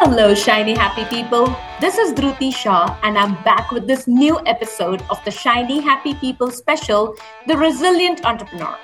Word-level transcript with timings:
Hello, 0.00 0.34
shiny 0.34 0.74
happy 0.74 1.04
people. 1.04 1.54
This 1.80 1.98
is 1.98 2.12
Dhruti 2.12 2.52
Shah, 2.52 2.98
and 3.04 3.16
I'm 3.16 3.40
back 3.44 3.70
with 3.70 3.86
this 3.86 4.08
new 4.08 4.40
episode 4.44 5.04
of 5.08 5.24
the 5.24 5.30
Shiny 5.30 5.80
Happy 5.80 6.14
People 6.14 6.50
special, 6.50 7.14
The 7.46 7.56
Resilient 7.56 8.26
Entrepreneur. 8.26 8.76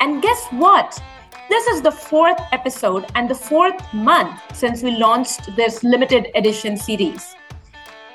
And 0.00 0.22
guess 0.22 0.46
what? 0.52 0.98
This 1.50 1.66
is 1.66 1.82
the 1.82 1.92
fourth 1.92 2.40
episode 2.52 3.04
and 3.14 3.28
the 3.28 3.34
fourth 3.34 3.82
month 3.92 4.40
since 4.54 4.82
we 4.82 4.92
launched 4.92 5.54
this 5.56 5.84
limited 5.84 6.28
edition 6.34 6.78
series. 6.78 7.34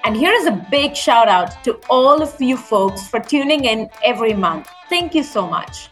And 0.03 0.15
here 0.15 0.33
is 0.33 0.47
a 0.47 0.65
big 0.71 0.95
shout 0.95 1.27
out 1.27 1.63
to 1.65 1.79
all 1.91 2.23
of 2.23 2.41
you 2.41 2.57
folks 2.57 3.07
for 3.07 3.19
tuning 3.19 3.65
in 3.65 3.87
every 4.03 4.33
month. 4.33 4.67
Thank 4.89 5.13
you 5.13 5.21
so 5.21 5.45
much. 5.45 5.89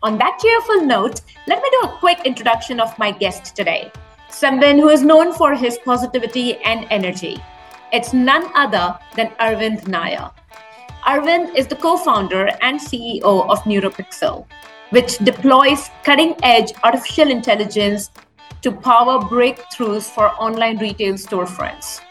On 0.00 0.16
that 0.18 0.38
cheerful 0.40 0.86
note, 0.86 1.22
let 1.48 1.60
me 1.60 1.68
do 1.72 1.88
a 1.88 1.98
quick 1.98 2.20
introduction 2.24 2.78
of 2.78 2.96
my 3.00 3.10
guest 3.10 3.56
today 3.56 3.90
someone 4.30 4.78
who 4.78 4.90
is 4.90 5.02
known 5.02 5.32
for 5.32 5.54
his 5.54 5.78
positivity 5.84 6.58
and 6.58 6.86
energy. 6.90 7.42
It's 7.92 8.12
none 8.12 8.44
other 8.54 8.96
than 9.16 9.28
Arvind 9.40 9.88
Nair. 9.88 10.30
Arvind 11.04 11.56
is 11.56 11.66
the 11.66 11.74
co 11.74 11.96
founder 11.96 12.50
and 12.60 12.78
CEO 12.78 13.48
of 13.48 13.58
Neuropixel, 13.64 14.46
which 14.90 15.18
deploys 15.18 15.90
cutting 16.04 16.36
edge 16.42 16.72
artificial 16.84 17.30
intelligence 17.30 18.10
to 18.62 18.70
power 18.70 19.18
breakthroughs 19.18 20.08
for 20.08 20.28
online 20.40 20.78
retail 20.78 21.14
storefronts. 21.14 22.02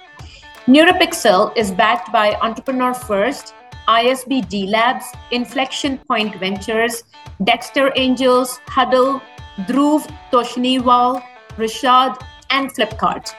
Neuropixel 0.66 1.56
is 1.56 1.72
backed 1.72 2.12
by 2.12 2.36
Entrepreneur 2.42 2.94
First, 2.94 3.54
ISB 3.88 4.48
D 4.50 4.68
Labs, 4.68 5.05
Inflection 5.32 5.98
Point 5.98 6.36
Ventures, 6.36 7.04
Dexter 7.44 7.91
Angels, 7.95 8.59
Huddle, 8.68 9.22
Dhruv 9.68 10.05
Toshniwal, 10.32 11.23
Rishaad, 11.58 12.22
and 12.50 12.73
Flipkart. 12.73 13.34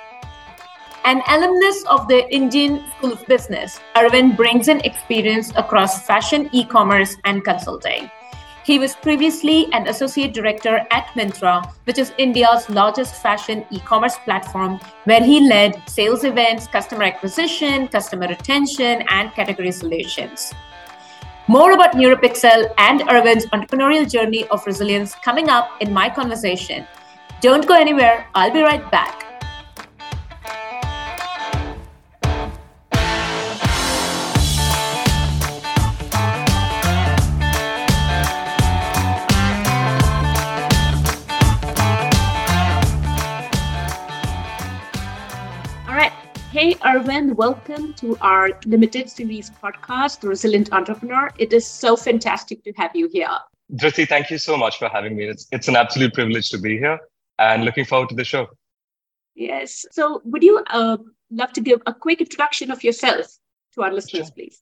An 1.04 1.22
alumnus 1.28 1.84
of 1.84 2.08
the 2.08 2.28
Indian 2.34 2.84
School 2.96 3.12
of 3.12 3.24
Business, 3.26 3.80
Arvind 3.94 4.36
brings 4.36 4.68
in 4.68 4.80
experience 4.80 5.52
across 5.56 6.06
fashion, 6.06 6.48
e 6.52 6.64
commerce, 6.64 7.16
and 7.24 7.44
consulting. 7.44 8.10
He 8.68 8.78
was 8.78 8.94
previously 8.94 9.72
an 9.72 9.88
associate 9.88 10.34
director 10.34 10.86
at 10.90 11.06
Myntra, 11.16 11.72
which 11.84 11.96
is 11.96 12.12
India's 12.18 12.68
largest 12.68 13.14
fashion 13.22 13.64
e 13.70 13.80
commerce 13.80 14.18
platform, 14.26 14.78
where 15.04 15.22
he 15.24 15.40
led 15.40 15.88
sales 15.88 16.22
events, 16.22 16.66
customer 16.66 17.04
acquisition, 17.04 17.88
customer 17.88 18.28
retention, 18.28 19.04
and 19.08 19.32
category 19.32 19.72
solutions. 19.72 20.52
More 21.46 21.72
about 21.72 21.94
Neuropixel 21.94 22.70
and 22.76 23.00
Arvind's 23.08 23.46
entrepreneurial 23.46 24.06
journey 24.06 24.46
of 24.48 24.66
resilience 24.66 25.14
coming 25.14 25.48
up 25.48 25.70
in 25.80 25.90
my 25.90 26.10
conversation. 26.10 26.86
Don't 27.40 27.66
go 27.66 27.74
anywhere, 27.74 28.26
I'll 28.34 28.52
be 28.52 28.60
right 28.60 28.90
back. 28.90 29.27
Hey, 46.58 46.74
Arvind, 46.74 47.36
welcome 47.36 47.94
to 47.94 48.18
our 48.20 48.50
limited 48.66 49.08
series 49.08 49.48
podcast, 49.48 50.18
The 50.18 50.28
Resilient 50.30 50.72
Entrepreneur. 50.72 51.30
It 51.38 51.52
is 51.52 51.64
so 51.64 51.94
fantastic 51.94 52.64
to 52.64 52.72
have 52.72 52.90
you 52.96 53.08
here. 53.12 53.38
Dhruti, 53.74 54.08
thank 54.08 54.28
you 54.28 54.38
so 54.38 54.56
much 54.56 54.76
for 54.76 54.88
having 54.88 55.16
me. 55.16 55.26
It's, 55.28 55.46
it's 55.52 55.68
an 55.68 55.76
absolute 55.76 56.14
privilege 56.14 56.50
to 56.50 56.58
be 56.58 56.76
here 56.76 56.98
and 57.38 57.64
looking 57.64 57.84
forward 57.84 58.08
to 58.08 58.16
the 58.16 58.24
show. 58.24 58.48
Yes. 59.36 59.86
So, 59.92 60.20
would 60.24 60.42
you 60.42 60.64
uh, 60.70 60.96
love 61.30 61.52
to 61.52 61.60
give 61.60 61.80
a 61.86 61.94
quick 61.94 62.20
introduction 62.22 62.72
of 62.72 62.82
yourself 62.82 63.26
to 63.74 63.84
our 63.84 63.92
listeners, 63.92 64.26
sure. 64.26 64.34
please? 64.34 64.60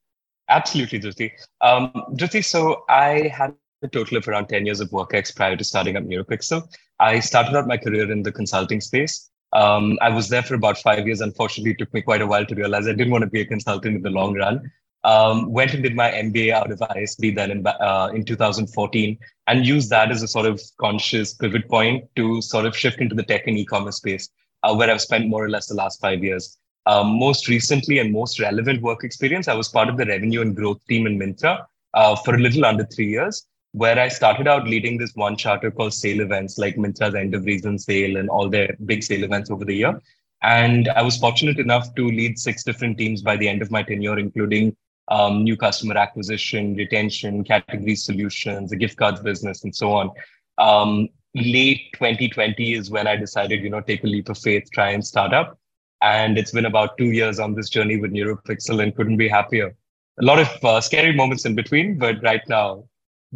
Absolutely, 0.51 1.01
Dhruti. 1.01 1.31
Um, 1.63 1.93
Dhruti, 2.11 2.45
so 2.45 2.85
I 2.91 3.29
had 3.29 3.55
a 3.83 3.89
total 3.89 4.19
of 4.19 4.29
around 4.29 4.49
10 4.49 4.67
years 4.67 4.81
of 4.81 4.93
work 4.93 5.15
ex 5.15 5.31
prior 5.31 5.57
to 5.57 5.65
starting 5.65 5.97
up 5.97 6.05
Neuropixel. 6.05 6.71
I 7.01 7.21
started 7.21 7.57
out 7.57 7.67
my 7.67 7.79
career 7.79 8.13
in 8.13 8.23
the 8.23 8.33
consulting 8.33 8.83
space. 8.83 9.31
Um, 9.53 9.99
I 10.01 10.11
was 10.11 10.29
there 10.29 10.43
for 10.43 10.55
about 10.55 10.79
five 10.79 11.07
years. 11.07 11.21
Unfortunately, 11.21 11.73
it 11.73 11.79
took 11.79 11.93
me 11.95 12.03
quite 12.03 12.23
a 12.23 12.27
while 12.27 12.45
to 12.45 12.55
realize 12.55 12.87
I 12.87 12.93
didn't 12.93 13.11
want 13.11 13.23
to 13.23 13.31
be 13.31 13.41
a 13.41 13.47
consultant 13.47 13.97
in 13.97 14.03
the 14.03 14.11
long 14.11 14.35
run. 14.35 14.71
Um, 15.05 15.53
went 15.53 15.73
and 15.73 15.85
did 15.85 15.95
my 15.95 16.11
MBA 16.11 16.51
out 16.51 16.73
of 16.73 16.81
ISB 16.81 17.35
then 17.35 17.53
in, 17.53 17.67
uh, 17.67 18.11
in 18.13 18.25
2014 18.25 19.17
and 19.47 19.65
used 19.65 19.89
that 19.91 20.11
as 20.11 20.23
a 20.23 20.29
sort 20.29 20.47
of 20.47 20.61
conscious 20.81 21.33
pivot 21.35 21.69
point 21.69 22.05
to 22.17 22.43
sort 22.43 22.67
of 22.67 22.77
shift 22.77 23.01
into 23.01 23.15
the 23.15 23.23
tech 23.23 23.47
and 23.47 23.57
e-commerce 23.57 23.99
space, 23.99 24.29
uh, 24.65 24.75
where 24.75 24.91
I've 24.91 25.01
spent 25.01 25.29
more 25.29 25.45
or 25.45 25.49
less 25.49 25.69
the 25.69 25.75
last 25.75 26.01
five 26.01 26.25
years. 26.25 26.59
Um, 26.87 27.19
most 27.19 27.49
recently 27.49 27.99
and 28.01 28.13
most 28.13 28.41
relevant 28.41 28.83
work 28.83 29.05
experience, 29.05 29.47
I 29.47 29.55
was 29.55 29.69
part 29.69 29.89
of 29.89 29.97
the 29.97 30.07
revenue 30.07 30.41
and 30.41 30.57
growth 30.57 30.85
team 30.89 31.07
in 31.07 31.19
Myntra 31.19 31.65
uh, 31.95 32.17
for 32.17 32.35
a 32.35 32.39
little 32.39 32.65
under 32.65 32.85
three 32.85 33.09
years, 33.09 33.47
where 33.77 33.99
I 33.99 34.09
started 34.09 34.49
out 34.49 34.67
leading 34.67 34.97
this 34.97 35.15
one 35.17 35.37
charter 35.37 35.71
called 35.71 35.93
sale 35.93 36.21
events, 36.21 36.57
like 36.57 36.77
Myntra's 36.77 37.15
end 37.15 37.35
of 37.35 37.45
reason 37.45 37.79
sale 37.79 38.17
and 38.17 38.31
all 38.31 38.49
their 38.49 38.75
big 38.87 39.03
sale 39.03 39.23
events 39.23 39.51
over 39.51 39.67
the 39.67 39.75
year. 39.75 40.01
And 40.43 40.89
I 40.89 41.03
was 41.03 41.19
fortunate 41.19 41.59
enough 41.59 41.95
to 41.97 42.07
lead 42.07 42.39
six 42.39 42.65
different 42.65 42.97
teams 42.97 43.21
by 43.21 43.37
the 43.37 43.47
end 43.47 43.61
of 43.61 43.71
my 43.71 43.83
tenure, 43.83 44.19
including 44.19 44.75
um, 45.09 45.45
new 45.45 45.59
customer 45.59 45.99
acquisition, 45.99 46.75
retention, 46.75 47.45
category 47.45 47.97
solutions, 47.97 48.71
the 48.71 48.77
gift 48.77 48.97
cards 48.97 49.21
business, 49.21 49.63
and 49.63 49.77
so 49.77 49.93
on. 49.93 50.11
Um, 50.57 51.11
late 51.35 51.93
2020 51.97 52.73
is 52.73 52.91
when 52.91 53.07
I 53.07 53.17
decided, 53.17 53.63
you 53.63 53.69
know, 53.69 53.83
take 53.83 54.05
a 54.05 54.07
leap 54.07 54.31
of 54.31 54.39
faith, 54.39 54.71
try 54.73 54.93
and 54.93 55.07
start 55.07 55.35
up. 55.35 55.59
And 56.01 56.39
it's 56.39 56.53
been 56.53 56.65
about 56.65 56.97
two 56.97 57.13
years 57.13 57.39
on 57.39 57.55
this 57.55 57.69
journey 57.69 57.99
with 57.99 58.11
Neuropixel 58.11 58.83
and 58.83 58.97
couldn't 58.97 59.19
be 59.19 59.29
happier. 59.29 59.75
A 60.19 60.25
lot 60.25 60.39
of 60.39 60.65
uh, 60.65 60.81
scary 60.81 61.15
moments 61.15 61.45
in 61.45 61.55
between, 61.55 61.99
but 61.99 62.23
right 62.23 62.49
now, 62.49 62.87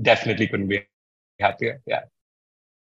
definitely 0.03 0.47
couldn't 0.47 0.69
be 0.69 0.87
happier. 1.39 1.81
Yeah. 1.87 2.03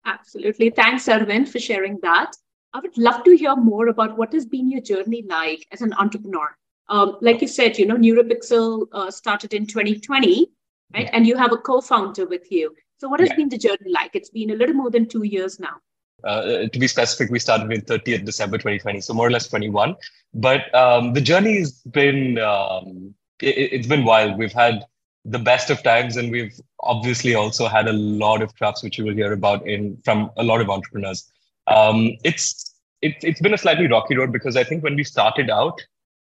Absolutely. 0.04 0.70
Thanks, 0.70 1.06
Arvind, 1.06 1.48
for 1.48 1.58
sharing 1.58 1.98
that. 2.02 2.32
I 2.72 2.80
would 2.80 2.96
love 2.96 3.24
to 3.24 3.36
hear 3.36 3.56
more 3.56 3.88
about 3.88 4.16
what 4.16 4.32
has 4.32 4.46
been 4.46 4.70
your 4.70 4.80
journey 4.80 5.24
like 5.28 5.66
as 5.72 5.82
an 5.82 5.92
entrepreneur. 5.94 6.56
Um, 6.88 7.18
like 7.20 7.40
you 7.40 7.48
said, 7.48 7.78
you 7.78 7.86
know, 7.86 7.96
Neuropixel 7.96 8.86
uh, 8.92 9.10
started 9.10 9.54
in 9.54 9.66
2020, 9.66 10.50
right? 10.94 11.04
Yeah. 11.04 11.10
And 11.12 11.26
you 11.26 11.36
have 11.36 11.52
a 11.52 11.56
co-founder 11.56 12.26
with 12.26 12.50
you. 12.50 12.74
So 12.98 13.08
what 13.08 13.20
has 13.20 13.30
yeah. 13.30 13.36
been 13.36 13.48
the 13.48 13.58
journey 13.58 13.90
like? 13.90 14.10
It's 14.14 14.30
been 14.30 14.50
a 14.50 14.54
little 14.54 14.74
more 14.74 14.90
than 14.90 15.06
two 15.06 15.24
years 15.24 15.60
now. 15.60 15.76
Uh, 16.22 16.68
to 16.68 16.78
be 16.78 16.86
specific, 16.86 17.30
we 17.30 17.38
started 17.38 17.72
in 17.72 17.80
30th 17.80 18.24
December 18.24 18.58
2020, 18.58 19.00
so 19.00 19.14
more 19.14 19.26
or 19.26 19.30
less 19.30 19.48
21. 19.48 19.96
But 20.34 20.72
um, 20.74 21.12
the 21.14 21.20
journey 21.20 21.58
has 21.58 21.80
been 21.82 22.38
um, 22.38 23.14
it, 23.40 23.78
has 23.78 23.86
been 23.86 24.04
wild. 24.04 24.36
We've 24.36 24.52
had 24.52 24.84
the 25.24 25.38
best 25.38 25.70
of 25.70 25.82
times, 25.82 26.16
and 26.16 26.30
we've 26.30 26.58
obviously 26.80 27.34
also 27.34 27.68
had 27.68 27.88
a 27.88 27.92
lot 27.92 28.42
of 28.42 28.54
troughs, 28.54 28.82
which 28.82 28.98
you 28.98 29.04
will 29.04 29.14
hear 29.14 29.32
about 29.32 29.66
in 29.66 29.98
from 30.04 30.30
a 30.36 30.42
lot 30.42 30.60
of 30.60 30.70
entrepreneurs. 30.70 31.30
Um, 31.66 32.16
it's 32.24 32.74
it, 33.02 33.16
it's 33.22 33.40
been 33.40 33.54
a 33.54 33.58
slightly 33.58 33.86
rocky 33.86 34.16
road 34.16 34.32
because 34.32 34.56
I 34.56 34.64
think 34.64 34.82
when 34.82 34.96
we 34.96 35.04
started 35.04 35.50
out, 35.50 35.80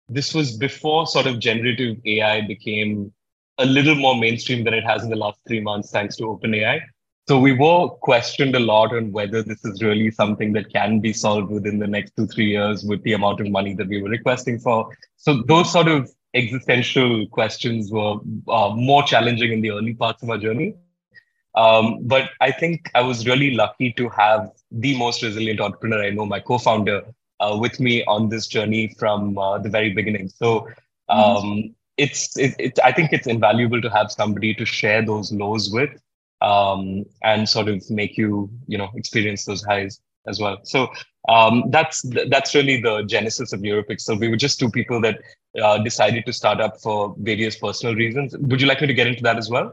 this 0.08 0.34
was 0.34 0.56
before 0.56 1.06
sort 1.06 1.26
of 1.26 1.38
generative 1.38 1.98
AI 2.06 2.46
became 2.46 3.12
a 3.58 3.66
little 3.66 3.94
more 3.94 4.16
mainstream 4.16 4.64
than 4.64 4.74
it 4.74 4.84
has 4.84 5.02
in 5.02 5.10
the 5.10 5.16
last 5.16 5.38
three 5.46 5.60
months, 5.60 5.90
thanks 5.90 6.16
to 6.16 6.24
OpenAI. 6.24 6.80
So 7.28 7.38
we 7.38 7.52
were 7.52 7.88
questioned 7.88 8.54
a 8.54 8.60
lot 8.60 8.94
on 8.94 9.12
whether 9.12 9.42
this 9.42 9.62
is 9.64 9.82
really 9.82 10.10
something 10.10 10.52
that 10.54 10.72
can 10.72 11.00
be 11.00 11.12
solved 11.12 11.50
within 11.50 11.78
the 11.78 11.86
next 11.86 12.16
two, 12.16 12.26
three 12.26 12.46
years 12.46 12.84
with 12.84 13.02
the 13.02 13.12
amount 13.12 13.40
of 13.40 13.50
money 13.50 13.74
that 13.74 13.88
we 13.88 14.00
were 14.00 14.08
requesting 14.08 14.58
for. 14.58 14.88
So 15.16 15.42
those 15.42 15.70
sort 15.70 15.88
of 15.88 16.10
existential 16.38 17.26
questions 17.28 17.90
were 17.90 18.16
uh, 18.48 18.70
more 18.74 19.02
challenging 19.02 19.52
in 19.52 19.60
the 19.60 19.70
early 19.70 19.94
parts 19.94 20.22
of 20.22 20.30
our 20.30 20.38
journey. 20.38 20.74
Um, 21.54 21.98
but 22.02 22.30
I 22.40 22.50
think 22.52 22.90
I 22.94 23.02
was 23.02 23.26
really 23.26 23.50
lucky 23.54 23.92
to 23.94 24.08
have 24.10 24.50
the 24.70 24.96
most 24.96 25.22
resilient 25.22 25.60
entrepreneur 25.60 26.04
I 26.04 26.10
know, 26.10 26.26
my 26.26 26.40
co-founder, 26.40 27.02
uh, 27.40 27.56
with 27.60 27.80
me 27.80 28.04
on 28.04 28.28
this 28.28 28.46
journey 28.46 28.94
from 28.98 29.38
uh, 29.38 29.58
the 29.58 29.68
very 29.68 29.92
beginning. 29.92 30.28
So 30.28 30.68
um, 31.08 31.18
mm-hmm. 31.18 31.68
it's 31.96 32.36
it, 32.38 32.54
it, 32.58 32.78
I 32.84 32.92
think 32.92 33.12
it's 33.12 33.26
invaluable 33.26 33.80
to 33.80 33.90
have 33.90 34.12
somebody 34.12 34.54
to 34.54 34.64
share 34.64 35.04
those 35.04 35.32
lows 35.32 35.70
with 35.70 35.90
um, 36.40 37.04
and 37.22 37.48
sort 37.48 37.68
of 37.68 37.88
make 37.90 38.16
you 38.16 38.50
you 38.66 38.78
know 38.78 38.90
experience 38.94 39.44
those 39.44 39.64
highs 39.64 40.00
as 40.28 40.40
well. 40.40 40.58
So 40.64 40.88
um, 41.28 41.64
that's 41.68 42.02
that's 42.28 42.54
really 42.54 42.80
the 42.80 43.02
genesis 43.04 43.52
of 43.52 43.60
Neuropixel. 43.60 44.20
We 44.20 44.28
were 44.28 44.36
just 44.36 44.58
two 44.58 44.70
people 44.70 45.00
that 45.02 45.20
uh, 45.62 45.78
decided 45.78 46.26
to 46.26 46.32
start 46.32 46.60
up 46.60 46.80
for 46.80 47.14
various 47.18 47.56
personal 47.56 47.94
reasons. 47.94 48.36
Would 48.36 48.60
you 48.60 48.66
like 48.66 48.80
me 48.80 48.86
to 48.86 48.94
get 48.94 49.06
into 49.06 49.22
that 49.22 49.36
as 49.36 49.50
well? 49.50 49.72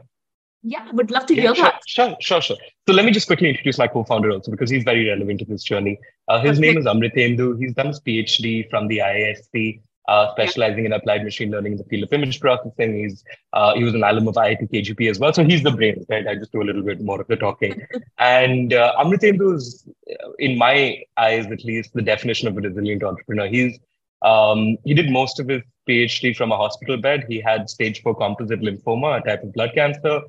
Yeah, 0.62 0.90
would 0.92 1.10
love 1.12 1.26
to 1.26 1.34
hear 1.34 1.54
sure, 1.54 1.64
that. 1.64 1.80
Sure, 1.86 2.16
sure, 2.20 2.40
sure. 2.40 2.56
So 2.88 2.94
let 2.94 3.04
me 3.04 3.12
just 3.12 3.28
quickly 3.28 3.48
introduce 3.48 3.78
my 3.78 3.86
co-founder 3.86 4.32
also 4.32 4.50
because 4.50 4.68
he's 4.68 4.82
very 4.82 5.08
relevant 5.08 5.38
to 5.40 5.44
this 5.44 5.62
journey. 5.62 5.98
Uh, 6.28 6.40
his 6.40 6.58
name 6.58 6.76
is 6.76 6.86
Amritendu. 6.86 7.56
He's 7.60 7.72
done 7.74 7.86
his 7.86 8.00
PhD 8.00 8.68
from 8.68 8.88
the 8.88 8.98
IISc, 8.98 9.80
uh, 10.08 10.30
specializing 10.32 10.84
in 10.84 10.92
applied 10.92 11.24
machine 11.24 11.50
learning 11.50 11.72
in 11.72 11.78
the 11.78 11.84
field 11.84 12.04
of 12.04 12.12
image 12.12 12.40
processing. 12.40 12.96
He's 12.96 13.24
uh, 13.52 13.74
he 13.74 13.84
was 13.84 13.94
an 13.94 14.02
alum 14.02 14.28
of 14.28 14.34
IIT 14.34 14.70
KGP 14.70 15.10
as 15.10 15.18
well, 15.18 15.32
so 15.32 15.44
he's 15.44 15.62
the 15.62 15.70
brain, 15.70 16.04
right? 16.08 16.26
I 16.26 16.34
just 16.34 16.52
do 16.52 16.62
a 16.62 16.64
little 16.64 16.82
bit 16.82 17.00
more 17.00 17.20
of 17.20 17.26
the 17.26 17.36
talking. 17.36 17.86
and 18.18 18.72
uh, 18.72 18.94
Amritendu 18.98 19.56
is 19.56 19.88
in 20.38 20.56
my 20.58 21.02
eyes 21.16 21.46
at 21.46 21.64
least, 21.64 21.92
the 21.94 22.02
definition 22.02 22.48
of 22.48 22.56
a 22.56 22.60
resilient 22.60 23.02
entrepreneur. 23.02 23.48
He's 23.48 23.78
um, 24.22 24.78
he 24.84 24.94
did 24.94 25.10
most 25.10 25.40
of 25.40 25.48
his 25.48 25.62
PhD 25.88 26.36
from 26.36 26.52
a 26.52 26.56
hospital 26.56 26.96
bed. 26.96 27.26
He 27.28 27.40
had 27.40 27.68
stage 27.68 28.02
four 28.02 28.14
composite 28.14 28.60
lymphoma, 28.60 29.20
a 29.20 29.24
type 29.24 29.42
of 29.42 29.52
blood 29.52 29.72
cancer, 29.74 30.20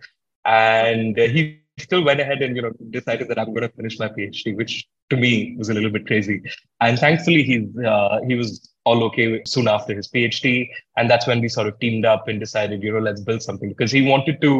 and 0.46 1.18
he 1.18 1.62
still 1.80 2.04
went 2.04 2.20
ahead 2.20 2.42
and 2.42 2.56
you 2.56 2.62
know 2.62 2.72
decided 2.90 3.28
that 3.30 3.40
I'm 3.40 3.54
going 3.54 3.62
to 3.62 3.70
finish 3.70 4.00
my 4.00 4.08
PhD, 4.10 4.56
which 4.56 4.88
to 5.10 5.18
me 5.18 5.56
was 5.58 5.70
a 5.70 5.74
little 5.74 5.90
bit 5.90 6.06
crazy. 6.08 6.42
And 6.82 7.00
thankfully, 7.00 7.44
he's 7.44 7.78
uh, 7.78 8.20
he 8.28 8.36
was 8.36 8.70
all 8.88 9.04
okay 9.08 9.28
soon 9.46 9.68
after 9.68 9.94
his 10.00 10.08
PhD, 10.08 10.70
and 10.98 11.10
that's 11.10 11.28
when 11.28 11.42
we 11.42 11.50
sort 11.50 11.68
of 11.68 11.80
teamed 11.80 12.06
up 12.06 12.28
and 12.28 12.40
decided, 12.40 12.84
you 12.84 12.94
know, 12.94 13.04
let's 13.08 13.22
build 13.30 13.42
something 13.44 13.70
because 13.70 13.92
he 13.92 14.04
wanted 14.14 14.42
to 14.42 14.52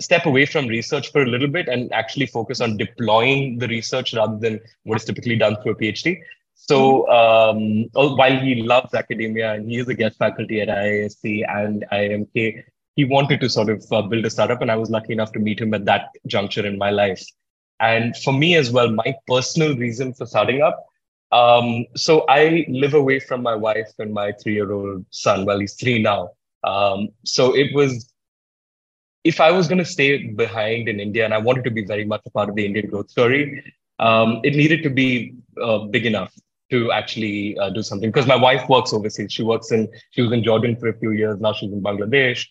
step 0.00 0.26
away 0.26 0.44
from 0.52 0.66
research 0.66 1.10
for 1.12 1.22
a 1.22 1.30
little 1.34 1.48
bit 1.56 1.68
and 1.68 1.92
actually 1.92 2.26
focus 2.26 2.60
on 2.60 2.76
deploying 2.76 3.58
the 3.58 3.68
research 3.68 4.14
rather 4.14 4.38
than 4.44 4.60
what 4.84 5.00
is 5.00 5.04
typically 5.04 5.36
done 5.36 5.56
through 5.62 5.72
a 5.72 5.76
PhD. 5.76 6.18
So 6.54 7.08
um, 7.10 7.84
while 7.92 8.38
he 8.38 8.62
loves 8.62 8.94
academia 8.94 9.54
and 9.54 9.68
he 9.70 9.78
is 9.78 9.88
a 9.88 9.94
guest 9.94 10.18
faculty 10.18 10.60
at 10.60 10.68
IISc 10.68 11.44
and 11.48 11.84
IMK, 11.92 12.62
he 12.94 13.04
wanted 13.04 13.40
to 13.40 13.48
sort 13.48 13.70
of 13.70 13.84
uh, 13.90 14.02
build 14.02 14.26
a 14.26 14.30
startup, 14.30 14.60
and 14.60 14.70
I 14.70 14.76
was 14.76 14.90
lucky 14.90 15.12
enough 15.14 15.32
to 15.32 15.38
meet 15.38 15.60
him 15.60 15.72
at 15.72 15.86
that 15.86 16.10
juncture 16.26 16.66
in 16.66 16.76
my 16.78 16.90
life. 16.90 17.24
And 17.80 18.16
for 18.18 18.32
me 18.32 18.54
as 18.56 18.70
well, 18.70 18.90
my 18.90 19.14
personal 19.26 19.76
reason 19.76 20.12
for 20.12 20.26
starting 20.26 20.62
up. 20.62 20.86
Um, 21.32 21.86
so 21.96 22.24
I 22.28 22.66
live 22.68 22.94
away 22.94 23.18
from 23.18 23.42
my 23.42 23.54
wife 23.54 23.90
and 23.98 24.12
my 24.12 24.32
three-year-old 24.32 25.06
son. 25.10 25.46
Well, 25.46 25.58
he's 25.58 25.74
three 25.74 26.00
now. 26.02 26.30
Um, 26.62 27.08
so 27.24 27.56
it 27.56 27.74
was 27.74 28.12
if 29.24 29.40
I 29.40 29.50
was 29.50 29.68
going 29.68 29.78
to 29.78 29.84
stay 29.84 30.26
behind 30.26 30.88
in 30.88 30.98
India 31.00 31.24
and 31.24 31.32
I 31.32 31.38
wanted 31.38 31.64
to 31.64 31.70
be 31.70 31.84
very 31.84 32.04
much 32.04 32.22
a 32.26 32.30
part 32.30 32.48
of 32.48 32.56
the 32.56 32.66
Indian 32.66 32.88
growth 32.88 33.10
story, 33.10 33.64
um, 33.98 34.40
it 34.42 34.56
needed 34.56 34.82
to 34.82 34.90
be 34.90 35.34
uh, 35.62 35.78
big 35.78 36.06
enough 36.06 36.32
to 36.70 36.90
actually 36.90 37.56
uh, 37.58 37.70
do 37.70 37.82
something. 37.82 38.10
Because 38.10 38.26
my 38.26 38.36
wife 38.36 38.68
works 38.68 38.92
overseas. 38.92 39.32
She 39.32 39.42
works 39.42 39.70
in, 39.70 39.88
she 40.10 40.22
was 40.22 40.32
in 40.32 40.42
Jordan 40.42 40.76
for 40.76 40.88
a 40.88 40.98
few 40.98 41.12
years. 41.12 41.38
Now 41.40 41.52
she's 41.52 41.72
in 41.72 41.82
Bangladesh 41.82 42.46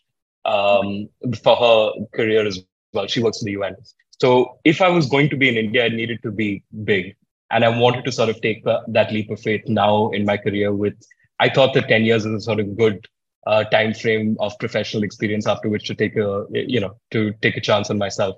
um, 0.46 1.10
for 1.44 1.56
her 1.56 2.06
career 2.14 2.46
as 2.46 2.60
well. 2.94 3.08
She 3.08 3.22
works 3.22 3.42
in 3.42 3.48
the 3.48 3.52
UN. 3.54 3.76
So 4.22 4.60
if 4.64 4.82
I 4.82 4.90
was 4.90 5.08
going 5.08 5.30
to 5.30 5.38
be 5.38 5.50
in 5.50 5.58
India, 5.58 5.86
it 5.86 5.94
needed 5.94 6.22
to 6.24 6.32
be 6.32 6.64
big. 6.84 7.16
And 7.52 7.66
I 7.66 7.70
wanted 7.70 8.06
to 8.06 8.12
sort 8.12 8.30
of 8.30 8.42
take 8.42 8.64
that 8.64 9.12
leap 9.12 9.30
of 9.30 9.40
faith 9.40 9.64
now 9.68 10.10
in 10.12 10.26
my 10.26 10.38
career 10.38 10.74
with, 10.74 10.94
I 11.40 11.50
thought 11.50 11.74
that 11.74 11.88
10 11.88 12.06
years 12.06 12.26
is 12.26 12.34
a 12.34 12.42
sort 12.42 12.60
of 12.60 12.78
good 12.78 13.08
uh, 13.48 13.64
time 13.66 13.94
frame 13.94 14.38
of 14.40 14.58
professional 14.60 15.04
experience 15.04 15.48
after 15.48 15.68
which 15.68 15.86
to 15.88 15.96
take 15.96 16.16
a 16.16 16.46
you 16.52 16.80
know 16.80 16.96
to 17.10 17.34
take 17.42 17.58
a 17.58 17.62
chance 17.62 17.90
on 17.90 17.98
myself. 17.98 18.36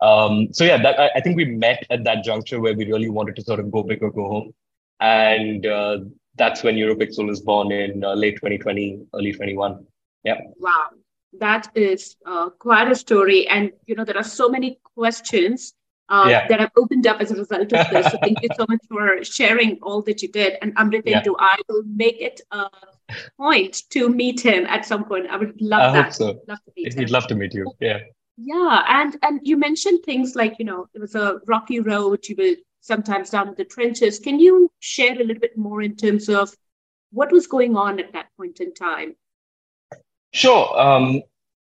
Um, 0.00 0.48
so 0.52 0.64
yeah 0.64 0.82
that 0.82 1.00
I, 1.00 1.10
I, 1.16 1.20
think 1.22 1.36
we 1.36 1.46
met 1.46 1.86
at 1.88 2.04
that 2.04 2.24
juncture 2.24 2.60
where 2.60 2.74
we 2.74 2.84
really 2.84 3.08
wanted 3.08 3.36
to 3.36 3.42
sort 3.42 3.60
of 3.60 3.70
go 3.70 3.82
big 3.82 4.02
or 4.02 4.10
go 4.10 4.28
home. 4.28 4.52
And 5.00 5.64
uh, 5.64 6.00
that's 6.36 6.62
when 6.62 6.76
Neuropixel 6.76 7.26
was 7.26 7.40
born 7.40 7.72
in 7.72 8.04
uh, 8.04 8.12
late 8.12 8.36
2020 8.36 9.06
early 9.14 9.32
21 9.32 9.86
yeah. 10.24 10.40
Wow. 10.58 10.88
That 11.38 11.70
is 11.74 12.16
uh, 12.26 12.50
quite 12.50 12.90
a 12.90 12.94
story. 12.94 13.46
And 13.48 13.72
you 13.86 13.94
know 13.94 14.04
there 14.04 14.16
are 14.16 14.24
so 14.24 14.48
many 14.48 14.78
questions 14.94 15.74
uh, 16.08 16.26
yeah. 16.28 16.46
that 16.48 16.60
have 16.60 16.70
opened 16.76 17.06
up 17.06 17.20
as 17.20 17.30
a 17.30 17.34
result 17.34 17.72
of 17.72 17.90
this. 17.90 18.12
So 18.12 18.18
thank 18.22 18.42
you 18.42 18.48
so 18.56 18.66
much 18.68 18.80
for 18.88 19.24
sharing 19.24 19.78
all 19.82 20.02
that 20.02 20.22
you 20.22 20.28
did. 20.28 20.58
And 20.62 20.74
Amritendu, 20.76 21.26
yeah. 21.26 21.32
I 21.38 21.58
will 21.68 21.82
make 21.84 22.20
it 22.20 22.40
a 22.50 22.68
point 23.38 23.82
to 23.90 24.08
meet 24.08 24.40
him 24.40 24.66
at 24.66 24.84
some 24.84 25.04
point. 25.04 25.28
I 25.30 25.36
would 25.36 25.60
love 25.60 25.90
I 25.90 25.92
that. 25.92 26.04
Hope 26.04 26.12
so. 26.12 26.26
Love 26.48 26.58
to 26.64 26.72
meet 26.76 26.92
him. 26.92 26.98
He'd 26.98 27.08
him. 27.08 27.12
love 27.12 27.26
to 27.28 27.34
meet 27.34 27.54
you. 27.54 27.72
Yeah. 27.80 28.00
Yeah, 28.36 28.82
and 28.88 29.16
and 29.22 29.40
you 29.44 29.56
mentioned 29.56 30.00
things 30.04 30.34
like 30.34 30.58
you 30.58 30.64
know 30.64 30.88
it 30.92 31.00
was 31.00 31.14
a 31.14 31.38
rocky 31.46 31.78
road. 31.78 32.28
You 32.28 32.34
were 32.36 32.56
sometimes 32.80 33.30
down 33.30 33.46
in 33.46 33.54
the 33.54 33.64
trenches. 33.64 34.18
Can 34.18 34.40
you 34.40 34.70
share 34.80 35.12
a 35.12 35.24
little 35.24 35.40
bit 35.40 35.56
more 35.56 35.82
in 35.82 35.94
terms 35.94 36.28
of 36.28 36.52
what 37.12 37.30
was 37.30 37.46
going 37.46 37.76
on 37.76 38.00
at 38.00 38.12
that 38.12 38.26
point 38.36 38.58
in 38.58 38.74
time? 38.74 39.14
Sure. 40.32 40.78
Um, 40.78 41.22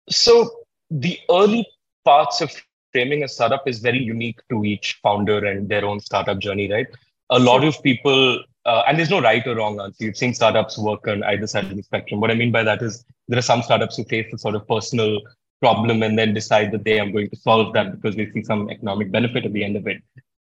so 0.08 0.64
the 0.90 1.18
early 1.30 1.66
parts 2.04 2.40
of 2.40 2.50
framing 2.94 3.24
a 3.24 3.28
startup 3.28 3.66
is 3.66 3.80
very 3.80 3.98
unique 3.98 4.40
to 4.50 4.64
each 4.64 4.98
founder 5.02 5.44
and 5.44 5.68
their 5.68 5.84
own 5.84 6.00
startup 6.00 6.38
journey, 6.38 6.70
right? 6.72 6.86
A 7.30 7.38
lot 7.38 7.64
of 7.64 7.82
people, 7.82 8.40
uh, 8.64 8.82
and 8.86 8.96
there's 8.96 9.10
no 9.10 9.20
right 9.20 9.44
or 9.46 9.56
wrong 9.56 9.80
answer. 9.80 10.04
You've 10.04 10.16
seen 10.16 10.32
startups 10.32 10.78
work 10.78 11.08
on 11.08 11.24
either 11.24 11.48
side 11.48 11.64
of 11.64 11.76
the 11.76 11.82
spectrum. 11.82 12.20
What 12.20 12.30
I 12.30 12.34
mean 12.34 12.52
by 12.52 12.62
that 12.62 12.82
is 12.82 13.04
there 13.28 13.38
are 13.38 13.48
some 13.52 13.62
startups 13.62 13.96
who 13.96 14.04
face 14.04 14.32
a 14.32 14.38
sort 14.38 14.54
of 14.54 14.66
personal 14.68 15.20
problem 15.60 16.02
and 16.02 16.16
then 16.16 16.34
decide 16.34 16.70
that 16.72 16.84
they 16.84 17.00
are 17.00 17.10
going 17.10 17.30
to 17.30 17.36
solve 17.36 17.72
that 17.74 17.90
because 17.94 18.14
they 18.16 18.30
see 18.30 18.44
some 18.44 18.70
economic 18.70 19.10
benefit 19.10 19.44
at 19.44 19.52
the 19.52 19.64
end 19.64 19.76
of 19.76 19.86
it. 19.88 20.00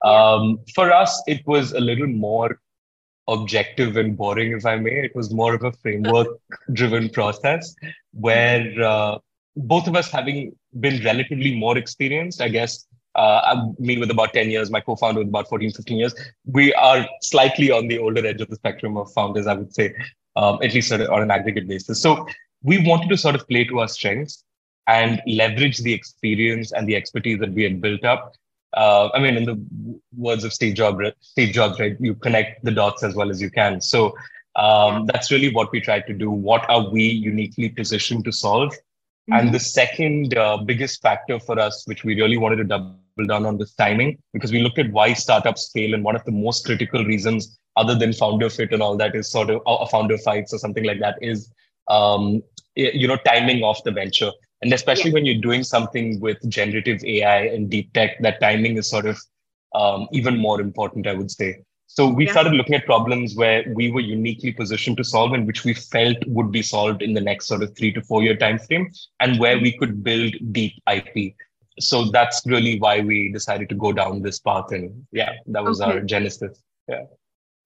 Um, 0.03 0.59
for 0.75 0.93
us, 0.93 1.23
it 1.27 1.47
was 1.47 1.73
a 1.73 1.81
little 1.81 2.07
more 2.07 2.61
objective 3.29 3.97
and 3.97 4.17
boring, 4.17 4.53
if 4.53 4.67
I 4.67 4.77
may. 4.77 5.05
It 5.05 5.15
was 5.15 5.33
more 5.33 5.55
of 5.55 5.63
a 5.63 5.73
framework 5.73 6.29
driven 6.73 7.09
process 7.11 7.75
where 8.13 8.83
uh, 8.83 9.19
both 9.57 9.87
of 9.87 9.97
us 9.97 10.11
having 10.11 10.57
been 10.81 11.03
relatively 11.05 11.57
more 11.57 11.79
experienced, 11.79 12.41
I 12.41 12.49
guess, 12.49 12.87
uh, 13.15 13.67
mean, 13.79 14.01
with 14.01 14.11
about 14.11 14.33
10 14.33 14.51
years, 14.51 14.71
my 14.71 14.81
co-founder 14.81 15.21
with 15.21 15.29
about 15.29 15.49
14, 15.49 15.71
15 15.71 15.97
years, 15.97 16.15
we 16.47 16.75
are 16.75 17.07
slightly 17.23 17.71
on 17.71 17.87
the 17.87 17.99
older 17.99 18.27
edge 18.27 18.41
of 18.41 18.49
the 18.49 18.57
spectrum 18.57 18.97
of 18.97 19.13
founders, 19.13 19.47
I 19.47 19.55
would 19.55 19.73
say, 19.73 19.95
um, 20.37 20.59
at 20.63 20.75
least 20.75 20.93
on 20.93 21.23
an 21.23 21.31
aggregate 21.31 21.69
basis. 21.69 22.03
So 22.03 22.27
we 22.63 22.85
wanted 22.87 23.09
to 23.11 23.17
sort 23.17 23.37
of 23.37 23.47
play 23.49 23.65
to 23.65 23.81
our 23.81 23.89
strengths 23.89 24.45
and 24.87 25.23
leverage 25.27 25.79
the 25.79 25.93
experience 25.93 26.73
and 26.73 26.89
the 26.89 26.97
expertise 26.97 27.39
that 27.41 27.53
we 27.53 27.63
had 27.63 27.81
built 27.81 28.05
up. 28.05 28.35
Uh, 28.77 29.09
I 29.15 29.21
mean, 29.21 29.37
in 29.37 29.45
the 29.45 30.01
words 30.17 30.43
of 30.43 30.53
Steve 30.53 30.75
Jobs, 30.75 30.99
Steve 31.21 31.55
Jobs, 31.55 31.79
right? 31.79 31.97
You 32.01 32.15
connect 32.17 32.65
the 32.65 32.73
dots 32.73 33.05
as 33.05 33.15
well 33.15 33.31
as 33.31 33.41
you 33.41 33.51
can. 33.51 33.81
So 33.81 34.17
um, 34.57 35.07
that's 35.07 35.31
really 35.31 35.55
what 35.55 35.71
we 35.71 35.81
tried 35.81 36.07
to 36.09 36.13
do. 36.13 36.31
What 36.31 36.69
are 36.69 36.91
we 36.91 37.05
uniquely 37.05 37.69
positioned 37.69 38.25
to 38.25 38.33
solve? 38.33 38.75
Mm-hmm. 39.31 39.47
And 39.47 39.55
the 39.55 39.61
second 39.61 40.37
uh, 40.37 40.59
biggest 40.59 41.01
factor 41.01 41.41
for 41.41 41.59
us, 41.59 41.85
which 41.87 42.05
we 42.05 42.21
really 42.21 42.37
wanted 42.37 42.57
to 42.57 42.65
double 42.65 42.99
down 43.27 43.47
on, 43.47 43.57
was 43.57 43.73
timing, 43.75 44.19
because 44.35 44.53
we 44.53 44.61
looked 44.61 44.79
at 44.79 44.93
why 44.93 45.15
startups 45.15 45.71
fail. 45.73 45.95
And 45.95 46.05
one 46.05 46.15
of 46.15 46.25
the 46.25 46.33
most 46.33 46.67
critical 46.67 47.05
reasons, 47.05 47.59
other 47.77 47.95
than 47.95 48.13
founder 48.13 48.51
fit 48.51 48.73
and 48.73 48.83
all 48.83 48.97
that, 48.99 49.15
is 49.15 49.31
sort 49.31 49.49
of 49.49 49.63
a 49.67 49.87
founder 49.87 50.19
fights 50.19 50.53
or 50.53 50.59
something 50.59 50.85
like 50.85 51.01
that, 51.01 51.17
is 51.23 51.51
um, 51.89 52.43
you 52.75 53.09
know 53.09 53.17
timing 53.25 53.65
of 53.65 53.83
the 53.85 53.93
venture. 53.93 54.31
And 54.61 54.73
especially 54.73 55.11
yeah. 55.11 55.15
when 55.15 55.27
you're 55.27 55.41
doing 55.41 55.63
something 55.63 56.21
with 56.21 56.39
generative 56.49 57.03
AI 57.05 57.47
and 57.47 57.71
deep 57.71 57.93
tech, 57.95 58.21
that 58.21 58.41
timing 58.41 58.77
is 58.77 58.89
sort 58.89 59.07
of 59.07 59.19
um, 59.75 60.07
even 60.13 60.39
more 60.39 60.61
important, 60.61 61.07
I 61.07 61.15
would 61.15 61.31
say. 61.31 61.63
So 61.95 62.09
we 62.09 62.27
yeah. 62.27 62.33
started 62.33 62.55
looking 62.55 62.75
at 62.75 62.87
problems 62.87 63.37
where 63.37 63.63
we 63.73 63.93
were 63.93 64.01
uniquely 64.01 64.53
positioned 64.53 64.97
to 64.97 65.05
solve 65.05 65.33
and 65.33 65.47
which 65.47 65.63
we 65.63 65.75
felt 65.75 66.17
would 66.27 66.51
be 66.51 66.61
solved 66.61 67.03
in 67.03 67.15
the 67.15 67.21
next 67.21 67.47
sort 67.47 67.63
of 67.63 67.77
three 67.77 67.93
to 67.93 68.03
four 68.03 68.25
year 68.25 68.37
time 68.37 68.59
frame 68.59 68.91
and 69.21 69.39
where 69.39 69.61
we 69.61 69.79
could 69.79 70.03
build 70.03 70.35
deep 70.51 70.73
IP. 70.93 71.35
So 71.79 72.07
that's 72.07 72.43
really 72.47 72.81
why 72.81 73.01
we 73.01 73.31
decided 73.33 73.69
to 73.69 73.77
go 73.77 73.93
down 73.93 74.23
this 74.23 74.41
path. 74.41 74.73
And 74.73 75.07
yeah, 75.13 75.35
that 75.47 75.63
was 75.63 75.81
okay. 75.81 75.93
our 75.93 76.01
genesis. 76.01 76.61
Yeah. 76.89 77.05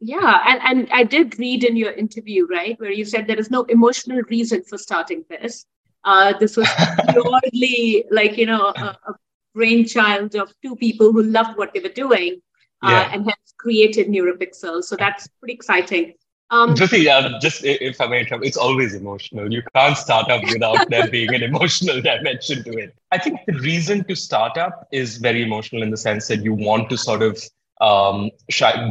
Yeah, 0.00 0.42
and, 0.46 0.60
and 0.62 0.92
I 0.92 1.04
did 1.04 1.38
read 1.38 1.64
in 1.64 1.74
your 1.74 1.92
interview, 1.92 2.46
right, 2.46 2.78
where 2.78 2.92
you 2.92 3.06
said 3.06 3.26
there 3.26 3.40
is 3.40 3.50
no 3.50 3.62
emotional 3.64 4.20
reason 4.28 4.62
for 4.62 4.76
starting 4.76 5.24
this. 5.30 5.64
Uh, 6.04 6.34
this 6.38 6.54
was 6.54 6.68
purely 7.12 8.04
like, 8.10 8.36
you 8.36 8.44
know, 8.44 8.74
a, 8.76 8.96
a 9.08 9.14
brainchild 9.54 10.36
of 10.36 10.52
two 10.62 10.76
people 10.76 11.12
who 11.12 11.22
loved 11.22 11.56
what 11.56 11.72
they 11.72 11.80
were 11.80 11.88
doing 11.88 12.42
yeah. 12.82 13.10
and 13.12 13.24
has 13.24 13.54
created 13.58 14.08
NeuroPixel. 14.08 14.82
So 14.84 14.96
that's 14.96 15.28
pretty 15.40 15.54
exciting. 15.54 16.14
Um, 16.50 16.74
Dhruti, 16.74 17.06
uh, 17.08 17.38
just 17.40 17.62
if 17.64 18.00
I 18.00 18.06
may 18.06 18.20
interrupt, 18.20 18.46
it's 18.46 18.56
always 18.56 18.94
emotional. 18.94 19.52
You 19.52 19.62
can't 19.74 19.96
start 19.98 20.30
up 20.30 20.42
without 20.50 20.88
there 20.88 21.08
being 21.10 21.34
an 21.34 21.42
emotional 21.42 22.00
dimension 22.00 22.64
to 22.64 22.70
it. 22.70 22.96
I 23.12 23.18
think 23.18 23.40
the 23.46 23.58
reason 23.58 24.04
to 24.04 24.16
start 24.16 24.56
up 24.56 24.88
is 24.90 25.18
very 25.18 25.42
emotional 25.42 25.82
in 25.82 25.90
the 25.90 25.96
sense 25.98 26.26
that 26.28 26.42
you 26.42 26.54
want 26.54 26.88
to 26.88 26.96
sort 26.96 27.20
of 27.20 27.42
um, 27.82 28.30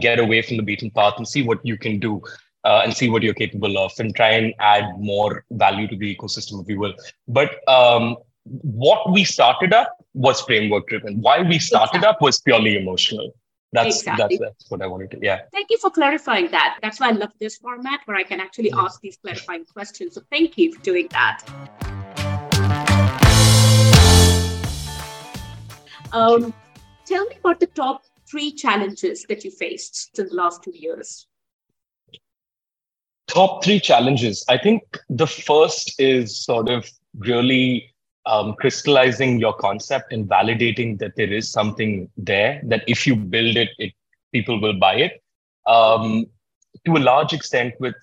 get 0.02 0.20
away 0.20 0.44
from 0.44 0.58
the 0.58 0.64
beaten 0.64 0.92
path 0.92 1.16
and 1.18 1.28
see 1.28 1.42
what 1.42 1.60
you 1.66 1.78
can 1.78 2.00
do 2.00 2.22
uh, 2.64 2.82
and 2.84 2.94
see 2.94 3.10
what 3.10 3.24
you're 3.24 3.34
capable 3.34 3.78
of 3.80 3.92
and 3.98 4.16
try 4.16 4.30
and 4.30 4.54
add 4.60 4.86
more 5.00 5.44
value 5.52 5.88
to 5.88 5.96
the 5.96 6.16
ecosystem, 6.16 6.62
if 6.62 6.70
you 6.70 6.80
will. 6.80 6.94
But 7.28 7.68
um, 7.68 8.18
what 8.44 9.12
we 9.12 9.24
started 9.24 9.74
up 9.74 9.98
was 10.14 10.42
framework 10.42 10.88
driven. 10.88 11.22
Why 11.22 11.42
we 11.42 11.58
started 11.58 11.98
exactly. 11.98 12.08
up 12.08 12.22
was 12.22 12.40
purely 12.40 12.78
emotional 12.78 13.34
that's, 13.74 14.00
exactly. 14.00 14.38
that's 14.38 14.56
that's 14.60 14.72
what 14.72 14.82
I 14.82 14.88
wanted 14.88 15.12
to. 15.12 15.20
Yeah. 15.22 15.42
Thank 15.52 15.70
you 15.70 15.78
for 15.78 15.90
clarifying 15.90 16.50
that. 16.52 16.78
That's 16.82 17.00
why 17.00 17.10
I 17.10 17.12
love 17.12 17.32
this 17.40 17.58
format 17.58 18.00
where 18.06 18.18
I 18.18 18.24
can 18.24 18.40
actually 18.40 18.70
yes. 18.70 18.78
ask 18.78 19.02
these 19.02 19.18
clarifying 19.18 19.66
questions. 19.66 20.16
So 20.16 20.22
thank 20.32 20.58
you 20.58 20.74
for 20.74 20.82
doing 20.82 21.08
that. 21.12 21.44
Um, 26.14 26.54
tell 27.06 27.26
me 27.26 27.36
about 27.40 27.60
the 27.60 27.68
top 27.68 28.04
three 28.30 28.52
challenges 28.52 29.26
that 29.30 29.44
you 29.44 29.52
faced 29.52 30.18
in 30.18 30.28
the 30.28 30.36
last 30.36 30.64
two 30.64 30.74
years. 30.74 31.28
Top 33.28 33.64
three 33.64 33.80
challenges. 33.82 34.46
I 34.48 34.58
think 34.58 34.84
the 35.10 35.28
first 35.28 36.00
is 36.00 36.38
sort 36.38 36.70
of 36.70 36.90
really 37.18 37.94
um, 38.28 38.56
crystallizing 38.56 39.40
your 39.40 39.54
concept 39.54 40.12
and 40.14 40.28
validating 40.28 41.00
that 41.00 41.16
there 41.16 41.32
is 41.32 41.50
something 41.50 42.10
there 42.18 42.62
that 42.66 42.84
if 42.88 43.08
you 43.08 43.16
build 43.16 43.56
it, 43.58 43.70
it 43.78 43.94
people 44.34 44.60
will 44.62 44.78
buy 44.78 44.96
it. 44.96 45.24
Um, 45.66 46.28
to 46.86 46.98
a 46.98 47.00
large 47.00 47.34
extent, 47.34 47.74
with 47.80 47.96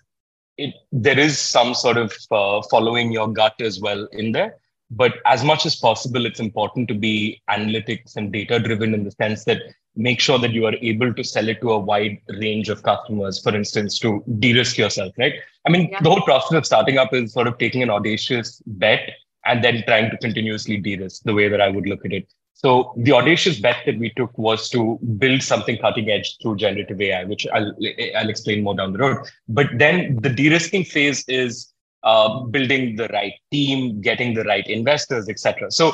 it, 0.56 0.74
there 0.92 1.18
is 1.18 1.38
some 1.38 1.74
sort 1.74 1.96
of 1.96 2.12
uh, 2.30 2.62
following 2.70 3.12
your 3.12 3.28
gut 3.28 3.54
as 3.60 3.80
well 3.80 4.08
in 4.12 4.32
there. 4.32 4.56
But 4.90 5.14
as 5.26 5.42
much 5.42 5.66
as 5.66 5.76
possible, 5.76 6.26
it's 6.26 6.40
important 6.40 6.88
to 6.88 6.94
be 6.94 7.42
analytics 7.50 8.16
and 8.16 8.32
data 8.32 8.58
driven 8.58 8.94
in 8.94 9.04
the 9.04 9.10
sense 9.10 9.44
that 9.44 9.62
make 9.96 10.20
sure 10.20 10.38
that 10.38 10.52
you 10.52 10.66
are 10.66 10.74
able 10.82 11.12
to 11.14 11.24
sell 11.24 11.48
it 11.48 11.60
to 11.60 11.72
a 11.72 11.78
wide 11.78 12.18
range 12.28 12.68
of 12.68 12.82
customers, 12.82 13.40
for 13.42 13.54
instance, 13.54 13.98
to 14.00 14.22
de 14.38 14.52
risk 14.52 14.76
yourself, 14.76 15.12
right? 15.18 15.34
I 15.66 15.70
mean, 15.70 15.88
yeah. 15.90 16.00
the 16.02 16.10
whole 16.10 16.22
process 16.22 16.52
of 16.52 16.66
starting 16.66 16.98
up 16.98 17.14
is 17.14 17.32
sort 17.32 17.46
of 17.46 17.58
taking 17.58 17.82
an 17.82 17.90
audacious 17.90 18.62
bet 18.66 19.10
and 19.46 19.62
then 19.62 19.82
trying 19.86 20.10
to 20.10 20.18
continuously 20.18 20.76
de 20.76 20.96
risk 20.96 21.22
the 21.24 21.34
way 21.34 21.48
that 21.48 21.60
I 21.60 21.68
would 21.68 21.86
look 21.86 22.04
at 22.04 22.12
it. 22.12 22.26
So 22.54 22.94
the 22.96 23.12
audacious 23.12 23.58
bet 23.58 23.78
that 23.84 23.98
we 23.98 24.10
took 24.16 24.36
was 24.38 24.70
to 24.70 24.98
build 25.18 25.42
something 25.42 25.76
cutting 25.78 26.08
edge 26.10 26.36
through 26.40 26.56
generative 26.56 27.00
AI, 27.00 27.24
which 27.24 27.46
I'll, 27.52 27.74
I'll 28.16 28.30
explain 28.30 28.62
more 28.62 28.74
down 28.74 28.92
the 28.92 29.00
road. 29.00 29.26
But 29.48 29.66
then 29.74 30.16
the 30.22 30.30
de-risking 30.30 30.84
phase 30.84 31.24
is 31.28 31.72
uh, 32.04 32.40
building 32.44 32.96
the 32.96 33.08
right 33.08 33.34
team, 33.52 34.00
getting 34.00 34.34
the 34.34 34.44
right 34.44 34.66
investors, 34.66 35.28
etc. 35.28 35.70
So 35.72 35.92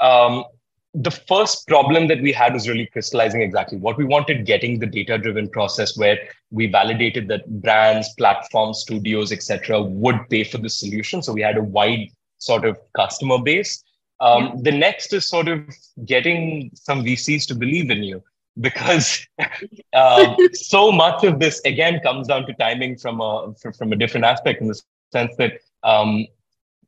um, 0.00 0.44
the 0.94 1.10
first 1.10 1.68
problem 1.68 2.08
that 2.08 2.22
we 2.22 2.32
had 2.32 2.54
was 2.54 2.68
really 2.68 2.86
crystallizing 2.86 3.42
exactly 3.42 3.78
what 3.78 3.98
we 3.98 4.04
wanted, 4.04 4.46
getting 4.46 4.78
the 4.78 4.86
data-driven 4.86 5.50
process 5.50 5.96
where 5.98 6.18
we 6.50 6.66
validated 6.66 7.28
that 7.28 7.46
brands, 7.60 8.08
platforms, 8.16 8.80
studios, 8.80 9.30
etc., 9.30 9.82
would 9.82 10.28
pay 10.30 10.42
for 10.42 10.58
the 10.58 10.70
solution. 10.70 11.22
So 11.22 11.32
we 11.32 11.42
had 11.42 11.58
a 11.58 11.62
wide 11.62 12.08
sort 12.38 12.64
of 12.64 12.78
customer 12.96 13.38
base 13.38 13.84
um, 14.20 14.44
yeah. 14.44 14.52
The 14.62 14.72
next 14.72 15.12
is 15.12 15.28
sort 15.28 15.48
of 15.48 15.68
getting 16.04 16.70
some 16.74 17.04
VCs 17.04 17.46
to 17.48 17.54
believe 17.54 17.90
in 17.90 18.02
you 18.02 18.22
because 18.60 19.26
uh, 19.92 20.34
so 20.52 20.90
much 20.90 21.22
of 21.22 21.38
this 21.38 21.60
again 21.64 22.00
comes 22.00 22.26
down 22.26 22.44
to 22.46 22.52
timing 22.54 22.98
from 22.98 23.20
a 23.20 23.54
from 23.76 23.92
a 23.92 23.96
different 23.96 24.24
aspect 24.24 24.60
in 24.60 24.66
the 24.66 24.80
sense 25.12 25.36
that 25.36 25.60
um, 25.84 26.26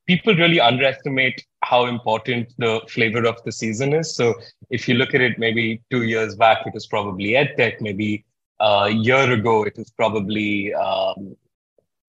people 0.07 0.35
really 0.35 0.59
underestimate 0.59 1.47
how 1.62 1.87
important 1.87 2.52
the 2.59 2.80
flavor 2.88 3.25
of 3.25 3.40
the 3.45 3.52
season 3.52 3.92
is. 3.92 4.16
So 4.16 4.35
if 4.71 4.88
you 4.88 4.95
look 4.95 5.14
at 5.14 5.21
it, 5.21 5.38
maybe 5.38 5.80
two 5.90 6.02
years 6.02 6.35
back, 6.35 6.66
it 6.66 6.75
was 6.75 6.88
probably 6.88 7.30
edtech. 7.33 7.80
Maybe 7.80 8.25
a 8.59 8.90
year 8.90 9.30
ago, 9.30 9.62
it 9.62 9.78
was 9.78 9.90
probably 9.90 10.75
um, 10.75 11.37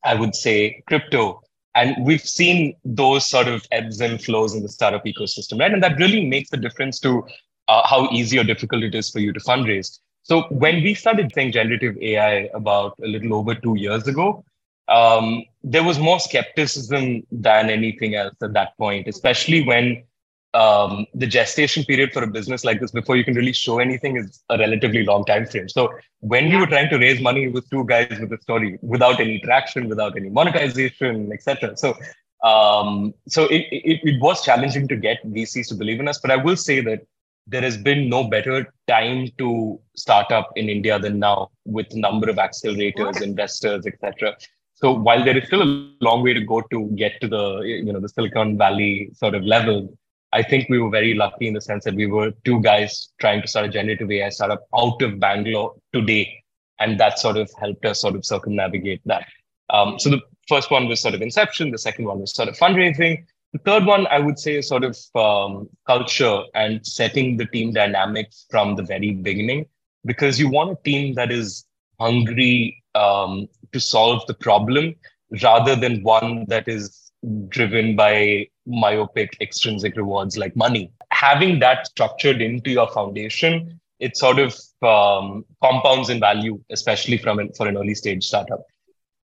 I 0.03 0.15
would 0.15 0.33
say 0.33 0.81
crypto. 0.88 1.41
And 1.75 1.96
we've 2.06 2.22
seen 2.22 2.75
those 2.84 3.25
sort 3.25 3.48
of 3.48 3.66
ebbs 3.72 4.01
and 4.01 4.22
flows 4.22 4.54
in 4.54 4.63
the 4.63 4.70
startup 4.70 5.06
ecosystem, 5.06 5.60
right? 5.60 5.72
And 5.72 5.82
that 5.84 5.98
really 5.98 6.25
makes 6.25 6.51
a 6.51 6.58
difference 6.58 7.00
to 7.00 7.24
uh, 7.68 7.88
how 7.88 8.10
easy 8.12 8.38
or 8.38 8.44
difficult 8.44 8.84
it 8.84 8.94
is 8.94 9.10
for 9.10 9.20
you 9.20 9.32
to 9.32 9.40
fundraise. 9.40 10.00
So 10.24 10.44
when 10.50 10.84
we 10.84 10.94
started 10.94 11.32
saying 11.34 11.54
generative 11.54 11.98
AI 12.01 12.50
about 12.54 12.96
a 13.04 13.08
little 13.08 13.34
over 13.34 13.56
two 13.56 13.75
years 13.75 14.08
ago, 14.08 14.44
um, 14.88 15.44
there 15.63 15.84
was 15.84 15.98
more 15.98 16.20
skepticism 16.20 17.25
than 17.32 17.70
anything 17.70 18.16
else 18.16 18.36
at 18.42 18.54
that 18.54 18.78
point, 18.78 19.08
especially 19.08 19.63
when 19.63 20.04
um, 20.53 21.05
the 21.13 21.27
gestation 21.27 21.84
period 21.86 22.12
for 22.12 22.24
a 22.24 22.27
business 22.27 22.65
like 22.65 22.79
this 22.81 22.91
before 22.91 23.15
you 23.15 23.24
can 23.24 23.36
really 23.36 23.53
show 23.53 23.79
anything 23.79 24.17
is 24.17 24.43
a 24.50 24.58
relatively 24.58 25.05
long 25.05 25.24
time 25.25 25.46
frame. 25.46 25.70
So 25.70 25.93
when 26.20 26.46
yeah. 26.48 26.55
we 26.55 26.58
were 26.58 26.67
trying 26.67 26.89
to 26.89 26.98
raise 26.98 27.22
money 27.22 27.48
with 27.48 27.70
two 27.70 27.86
guys 27.86 28.17
with 28.20 28.34
a 28.34 28.41
story 28.41 28.77
without 28.81 29.20
any 29.20 29.39
traction, 29.39 29.88
without 29.88 30.17
any 30.17 30.29
monetization, 30.29 31.31
etc. 31.31 31.77
So 31.77 31.96
um, 32.43 33.13
so 33.27 33.46
it, 33.46 33.67
it, 33.72 34.00
it 34.03 34.22
was 34.22 34.43
challenging 34.43 34.88
to 34.88 34.96
get 34.96 35.24
VCs 35.25 35.67
to 35.70 35.75
believe 35.75 36.00
in 36.00 36.08
us. 36.08 36.20
But 36.20 36.31
I 36.31 36.38
will 36.38 36.58
say 36.58 36.81
that 36.81 37.01
there 37.48 37.62
has 37.62 37.77
been 37.77 38.10
no 38.10 38.24
better 38.24 38.72
time 38.88 39.27
to 39.38 39.79
start 39.96 40.31
up 40.31 40.51
in 40.55 40.70
India 40.70 41.00
than 41.00 41.20
now 41.20 41.50
with 41.65 41.93
number 41.93 42.29
of 42.29 42.38
accelerators, 42.38 43.22
investors, 43.22 43.86
etc. 43.86 44.36
So 44.75 44.93
while 44.93 45.24
there 45.24 45.38
is 45.38 45.46
still 45.46 45.62
a 45.62 45.91
long 46.01 46.24
way 46.24 46.34
to 46.34 46.41
go 46.41 46.62
to 46.62 46.88
get 46.96 47.20
to 47.22 47.27
the 47.27 47.60
you 47.62 47.93
know 47.93 48.00
the 48.00 48.10
Silicon 48.10 48.58
Valley 48.58 49.12
sort 49.13 49.36
of 49.36 49.43
level, 49.43 49.96
I 50.34 50.44
think 50.44 50.70
we 50.70 50.80
were 50.80 50.90
very 50.90 51.14
lucky 51.14 51.48
in 51.48 51.54
the 51.54 51.62
sense 51.62 51.84
that 51.84 51.96
we 51.96 52.06
were 52.06 52.32
two 52.46 52.62
guys 52.62 53.10
trying 53.20 53.42
to 53.42 53.48
start 53.48 53.66
a 53.66 53.70
generative 53.70 54.10
AI 54.10 54.30
startup 54.30 54.64
out 54.78 55.02
of 55.02 55.20
Bangalore 55.20 55.76
today. 55.94 56.44
And 56.80 57.00
that 57.00 57.20
sort 57.20 57.38
of 57.38 57.52
helped 57.60 57.86
us 57.86 58.02
sort 58.02 58.16
of 58.16 58.26
circumnavigate 58.26 59.02
that. 59.06 59.26
Um, 59.70 60.00
so 60.00 60.10
the 60.10 60.22
first 60.48 60.72
one 60.72 60.88
was 60.88 61.02
sort 61.02 61.14
of 61.14 61.22
inception. 61.22 61.72
The 61.72 61.78
second 61.78 62.06
one 62.06 62.20
was 62.20 62.34
sort 62.34 62.50
of 62.50 62.58
fundraising. 62.58 63.26
The 63.54 63.60
third 63.60 63.86
one, 63.86 64.08
I 64.08 64.20
would 64.20 64.40
say, 64.40 64.56
is 64.56 64.68
sort 64.68 64.86
of 64.86 64.98
um, 65.16 65.70
culture 65.86 66.44
and 66.56 66.86
setting 66.86 67.38
the 67.38 67.46
team 67.46 67.74
dynamics 67.74 68.46
from 68.50 68.76
the 68.76 68.84
very 68.84 69.12
beginning, 69.12 69.66
because 70.06 70.40
you 70.40 70.50
want 70.50 70.72
a 70.72 70.84
team 70.84 71.14
that 71.16 71.32
is 71.32 71.66
hungry 72.00 72.82
um, 72.96 73.48
to 73.74 73.80
solve 73.80 74.26
the 74.28 74.34
problem 74.34 74.96
rather 75.44 75.76
than 75.76 76.04
one 76.04 76.46
that 76.48 76.68
is 76.68 77.12
driven 77.50 77.96
by 77.96 78.48
myopic 78.65 79.36
extrinsic 79.41 79.96
rewards 79.96 80.38
like 80.38 80.56
money. 80.56 80.91
Having 81.12 81.60
that 81.60 81.88
structured 81.88 82.41
into 82.41 82.72
your 82.72 82.89
foundation, 82.91 83.80
it 84.00 84.18
sort 84.18 84.39
of 84.39 84.56
um, 84.82 85.46
compounds 85.62 86.10
in 86.10 86.20
value, 86.20 86.60
especially 86.72 87.18
from 87.18 87.39
an, 87.39 87.51
for 87.53 87.68
an 87.68 87.77
early 87.77 87.96
stage 87.96 88.25
startup. 88.25 88.63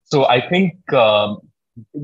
So 0.03 0.27
I 0.27 0.47
think 0.47 0.91
um, 0.93 1.39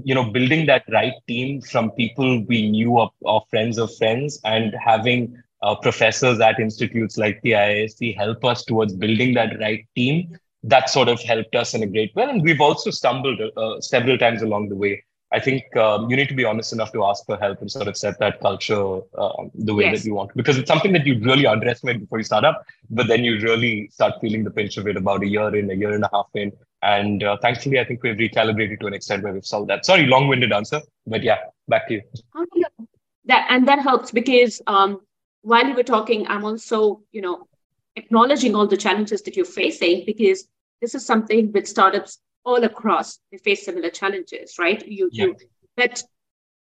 you 0.03 0.15
know 0.15 0.31
building 0.31 0.65
that 0.65 0.83
right 0.91 1.13
team 1.27 1.61
from 1.61 1.91
people 1.91 2.43
we 2.47 2.69
knew 2.69 2.99
of, 2.99 3.11
of 3.25 3.43
friends 3.49 3.77
of 3.77 3.93
friends 3.97 4.39
and 4.45 4.73
having 4.83 5.35
uh, 5.61 5.75
professors 5.75 6.39
at 6.39 6.59
institutes 6.59 7.17
like 7.17 7.41
the 7.41 7.51
IISc 7.51 8.15
help 8.15 8.45
us 8.45 8.63
towards 8.63 8.93
building 8.93 9.33
that 9.33 9.59
right 9.59 9.85
team 9.95 10.37
that 10.63 10.89
sort 10.89 11.07
of 11.09 11.21
helped 11.21 11.55
us 11.55 11.73
in 11.73 11.83
a 11.83 11.87
great 11.87 12.15
way 12.15 12.23
and 12.23 12.43
we've 12.43 12.61
also 12.61 12.91
stumbled 12.91 13.39
uh, 13.57 13.79
several 13.81 14.17
times 14.17 14.41
along 14.41 14.69
the 14.69 14.75
way 14.75 15.03
I 15.31 15.39
think 15.39 15.75
um, 15.75 16.09
you 16.09 16.15
need 16.15 16.29
to 16.29 16.33
be 16.33 16.45
honest 16.45 16.71
enough 16.71 16.93
to 16.93 17.03
ask 17.03 17.25
for 17.25 17.37
help 17.37 17.59
and 17.59 17.69
sort 17.69 17.89
of 17.89 17.97
set 17.97 18.17
that 18.19 18.39
culture 18.39 19.01
uh, 19.17 19.43
the 19.55 19.73
way 19.73 19.85
yes. 19.85 19.99
that 19.99 20.07
you 20.07 20.15
want 20.15 20.31
because 20.35 20.57
it's 20.57 20.69
something 20.69 20.93
that 20.93 21.05
you 21.05 21.19
really 21.19 21.45
underestimate 21.45 21.99
before 21.99 22.19
you 22.19 22.23
start 22.23 22.45
up, 22.45 22.65
but 22.89 23.07
then 23.07 23.25
you 23.25 23.39
really 23.41 23.89
start 23.89 24.13
feeling 24.21 24.45
the 24.45 24.51
pinch 24.51 24.77
of 24.77 24.87
it 24.87 24.95
about 24.95 25.23
a 25.23 25.27
year 25.27 25.53
in, 25.53 25.69
a 25.69 25.73
year 25.73 25.93
and 25.93 26.03
a 26.05 26.09
half 26.13 26.27
in. 26.33 26.53
And 26.81 27.23
uh, 27.23 27.37
thankfully, 27.41 27.79
I 27.79 27.83
think 27.83 28.03
we've 28.03 28.15
recalibrated 28.15 28.79
to 28.79 28.87
an 28.87 28.93
extent 28.93 29.23
where 29.23 29.33
we've 29.33 29.45
solved 29.45 29.69
that. 29.69 29.85
Sorry, 29.85 30.05
long-winded 30.05 30.53
answer, 30.53 30.81
but 31.05 31.23
yeah, 31.23 31.39
back 31.67 31.87
to 31.89 31.95
you. 31.95 32.01
That 33.25 33.47
and 33.49 33.67
that 33.67 33.79
helps 33.79 34.11
because 34.11 34.61
um, 34.67 35.01
while 35.41 35.67
you 35.67 35.73
were 35.73 35.83
talking, 35.83 36.25
I'm 36.27 36.45
also 36.45 37.01
you 37.11 37.21
know 37.21 37.47
acknowledging 37.97 38.55
all 38.55 38.67
the 38.67 38.77
challenges 38.77 39.23
that 39.23 39.35
you're 39.35 39.45
facing 39.45 40.05
because 40.05 40.47
this 40.81 40.95
is 40.95 41.05
something 41.05 41.51
with 41.51 41.67
startups 41.67 42.19
all 42.47 42.63
across 42.63 43.19
they 43.31 43.37
face 43.37 43.65
similar 43.65 43.89
challenges, 43.89 44.55
right? 44.57 44.87
You, 44.87 45.09
yeah. 45.11 45.25
you 45.25 45.35
but 45.75 46.01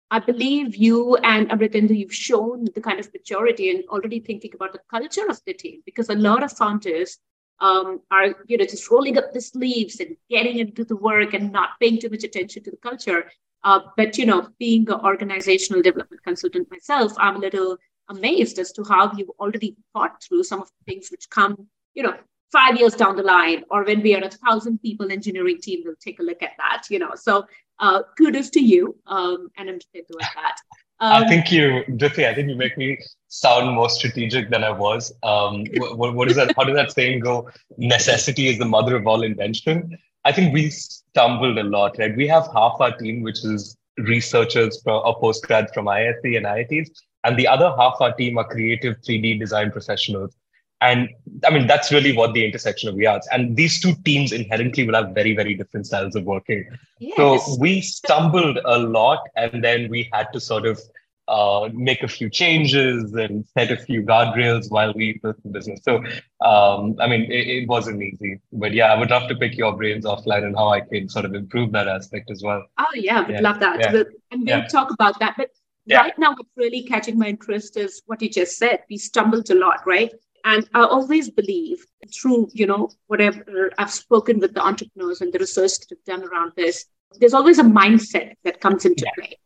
I 0.10 0.20
believe 0.20 0.76
you 0.76 1.18
and 1.18 1.50
Amritendu, 1.50 1.96
you've 1.98 2.14
shown 2.14 2.66
the 2.74 2.82
kind 2.82 3.00
of 3.00 3.14
maturity 3.14 3.70
and 3.72 3.84
already 3.90 4.20
thinking 4.20 4.52
about 4.56 4.74
the 4.74 4.82
culture 4.90 5.28
of 5.30 5.40
the 5.46 5.54
team 5.54 5.82
because 5.86 6.10
a 6.10 6.16
lot 6.16 6.44
of 6.44 6.52
founders 6.52 7.18
um, 7.60 8.02
are, 8.10 8.36
you 8.48 8.58
know, 8.58 8.66
just 8.66 8.90
rolling 8.90 9.18
up 9.18 9.34
the 9.34 9.42
sleeves 9.42 10.00
and 10.00 10.16
getting 10.30 10.60
into 10.60 10.86
the 10.86 10.96
work 10.96 11.34
and 11.34 11.52
not 11.52 11.72
paying 11.80 12.00
too 12.00 12.10
much 12.10 12.24
attention 12.24 12.64
to 12.64 12.72
the 12.72 12.78
culture. 12.78 13.30
Uh, 13.64 13.80
but, 13.98 14.18
you 14.18 14.26
know, 14.26 14.48
being 14.60 14.90
an 14.90 15.02
organizational 15.02 15.82
development 15.82 16.24
consultant 16.24 16.72
myself, 16.72 17.12
I'm 17.18 17.36
a 17.36 17.40
little 17.40 17.78
amazed 18.10 18.60
as 18.60 18.72
to 18.74 18.84
how 18.84 19.12
you've 19.18 19.38
already 19.40 19.76
thought 19.94 20.24
through 20.24 20.44
some 20.44 20.62
of 20.62 20.70
the 20.70 20.92
things 20.92 21.10
which 21.12 21.30
come, 21.30 21.68
you 21.94 22.04
know, 22.04 22.16
five 22.51 22.77
years 22.77 22.94
down 22.94 23.16
the 23.16 23.24
line 23.24 23.63
or 23.70 23.84
when 23.84 24.01
we 24.01 24.16
are 24.16 24.24
a 24.24 24.30
thousand 24.30 24.82
people 24.82 25.12
engineering 25.12 25.60
team 25.62 25.82
we'll 25.86 25.96
take 26.00 26.20
a 26.20 26.24
look 26.24 26.42
at 26.42 26.51
that 26.58 26.84
you 26.89 27.00
know 27.00 27.12
so 27.16 27.46
uh, 27.80 28.01
kudos 28.18 28.50
to 28.50 28.60
you 28.60 28.96
um, 29.08 29.50
and 29.58 29.70
i'm 29.70 29.80
doing 29.94 30.06
that 30.36 30.58
um, 31.00 31.24
I 31.24 31.27
think 31.27 31.51
you, 31.51 31.84
Dhruti, 31.89 32.27
I 32.27 32.34
think 32.34 32.50
you 32.50 32.56
make 32.56 32.75
me 32.75 32.98
sound 33.27 33.75
more 33.75 33.88
strategic 33.88 34.50
than 34.50 34.63
I 34.63 34.72
was. 34.72 35.13
Um, 35.22 35.63
what, 35.75 36.16
what 36.16 36.27
is 36.27 36.36
that? 36.38 36.56
How 36.58 36.63
does 36.63 36.75
that 36.75 36.92
saying 36.92 37.20
go? 37.20 37.50
Necessity 37.77 38.48
is 38.48 38.58
the 38.58 38.66
mother 38.66 38.96
of 38.96 39.06
all 39.06 39.22
invention. 39.22 39.96
I 40.25 40.32
think 40.32 40.54
we 40.54 40.72
stumbled 40.72 41.60
a 41.60 41.63
lot, 41.63 42.00
right? 42.00 42.18
We 42.18 42.27
have 42.30 42.48
half 42.51 42.77
our 42.80 42.98
team, 42.98 43.22
which 43.22 43.46
is 43.46 43.77
researchers 44.00 44.82
from, 44.82 45.04
or 45.06 45.20
postgrads 45.22 45.72
from 45.72 45.86
IISc 45.86 46.36
and 46.36 46.48
IITs, 46.48 46.89
and 47.24 47.38
the 47.38 47.48
other 47.48 47.72
half 47.77 47.98
our 48.00 48.13
team 48.16 48.39
are 48.39 48.48
creative 48.48 48.96
3D 49.08 49.39
design 49.39 49.72
professionals 49.72 50.36
and 50.82 51.10
i 51.46 51.50
mean 51.50 51.66
that's 51.66 51.92
really 51.92 52.16
what 52.16 52.34
the 52.34 52.46
intersection 52.46 52.90
of 52.90 52.96
we 52.96 53.06
are 53.06 53.20
and 53.32 53.56
these 53.56 53.80
two 53.82 53.94
teams 54.06 54.32
inherently 54.32 54.86
will 54.86 54.94
have 54.94 55.10
very 55.16 55.36
very 55.36 55.56
different 55.56 55.86
styles 55.86 56.16
of 56.16 56.24
working 56.24 56.64
yes. 57.00 57.16
so 57.18 57.58
we 57.60 57.82
stumbled 57.82 58.60
a 58.66 58.78
lot 58.78 59.20
and 59.36 59.64
then 59.64 59.90
we 59.90 60.08
had 60.14 60.32
to 60.34 60.40
sort 60.40 60.66
of 60.66 60.80
uh, 61.28 61.70
make 61.74 62.04
a 62.04 62.08
few 62.08 62.30
changes 62.30 63.14
and 63.14 63.46
set 63.58 63.70
a 63.70 63.76
few 63.76 64.02
guardrails 64.02 64.72
while 64.72 64.94
we 64.94 65.20
built 65.22 65.36
the 65.44 65.50
business. 65.50 65.82
So, 65.84 65.98
um, 66.40 66.96
I 67.02 67.08
mean, 67.08 67.24
it, 67.24 67.48
it, 67.48 67.68
wasn't 67.68 68.02
easy, 68.02 68.40
but 68.54 68.74
yeah, 68.74 68.94
I 68.94 68.98
would 68.98 69.10
love 69.10 69.28
to 69.28 69.36
pick 69.36 69.58
your 69.58 69.76
brains 69.76 70.06
offline 70.06 70.46
and 70.46 70.56
how 70.56 70.70
I 70.70 70.82
can 70.82 71.10
sort 71.10 71.26
of 71.26 71.36
improve 71.36 71.74
that 71.74 71.90
aspect 71.90 72.32
as 72.32 72.44
well. 72.44 72.64
Oh 72.80 72.86
yeah, 72.96 73.28
yeah. 73.28 73.42
love 73.42 73.60
that. 73.60 73.80
Yeah. 73.80 74.04
And 74.32 74.46
we'll 74.46 74.60
yeah. 74.60 74.68
talk 74.68 74.92
about 74.92 75.20
that. 75.20 75.36
But 75.38 75.50
right 75.92 76.18
now, 76.18 76.32
what's 76.32 76.50
really 76.56 76.84
catching 76.84 77.18
my 77.18 77.28
interest 77.28 77.76
is 77.76 78.02
what 78.06 78.22
you 78.22 78.30
just 78.30 78.58
said. 78.58 78.84
We 78.90 78.98
stumbled 78.98 79.50
a 79.50 79.56
lot, 79.56 79.82
right? 79.86 80.14
And 80.48 80.70
I 80.74 80.86
always 80.86 81.30
believe 81.30 81.86
through, 82.16 82.48
you 82.54 82.68
know, 82.68 82.89
whatever 83.08 83.70
I've 83.77 83.92
spoken 83.92 84.39
with 84.39 84.54
the 84.54 84.66
entrepreneurs 84.66 85.20
and 85.20 85.34
the 85.34 85.39
research 85.39 85.74
that 85.80 85.92
I've 85.92 86.06
done 86.06 86.24
around 86.24 86.54
this, 86.56 86.86
there's 87.20 87.34
always 87.34 87.60
a 87.60 87.63
mindset 87.63 88.36
that 88.46 88.62
comes 88.62 88.86
into 88.86 89.04
yeah. 89.06 89.12
play. 89.18 89.38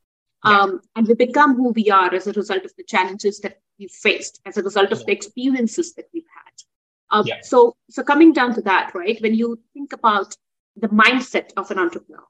Yeah. 0.46 0.60
Um, 0.60 0.82
and 0.96 1.08
we 1.08 1.16
become 1.16 1.56
who 1.56 1.72
we 1.72 1.90
are 1.90 2.14
as 2.14 2.28
a 2.28 2.34
result 2.34 2.66
of 2.66 2.74
the 2.78 2.84
challenges 2.84 3.40
that 3.40 3.62
we've 3.80 3.90
faced, 3.90 4.42
as 4.46 4.58
a 4.58 4.62
result 4.62 4.92
of 4.92 5.00
yeah. 5.00 5.06
the 5.08 5.14
experiences 5.14 5.96
that 5.96 6.06
we've 6.14 6.32
had. 6.36 7.18
Um, 7.18 7.26
yeah. 7.26 7.40
So, 7.42 7.76
so 7.90 8.04
coming 8.04 8.32
down 8.32 8.54
to 8.54 8.62
that, 8.62 8.92
right? 8.94 9.20
When 9.22 9.34
you 9.34 9.60
think 9.74 9.94
about 9.94 10.36
the 10.76 10.90
mindset 10.90 11.50
of 11.58 11.72
an 11.72 11.80
entrepreneur, 11.80 12.26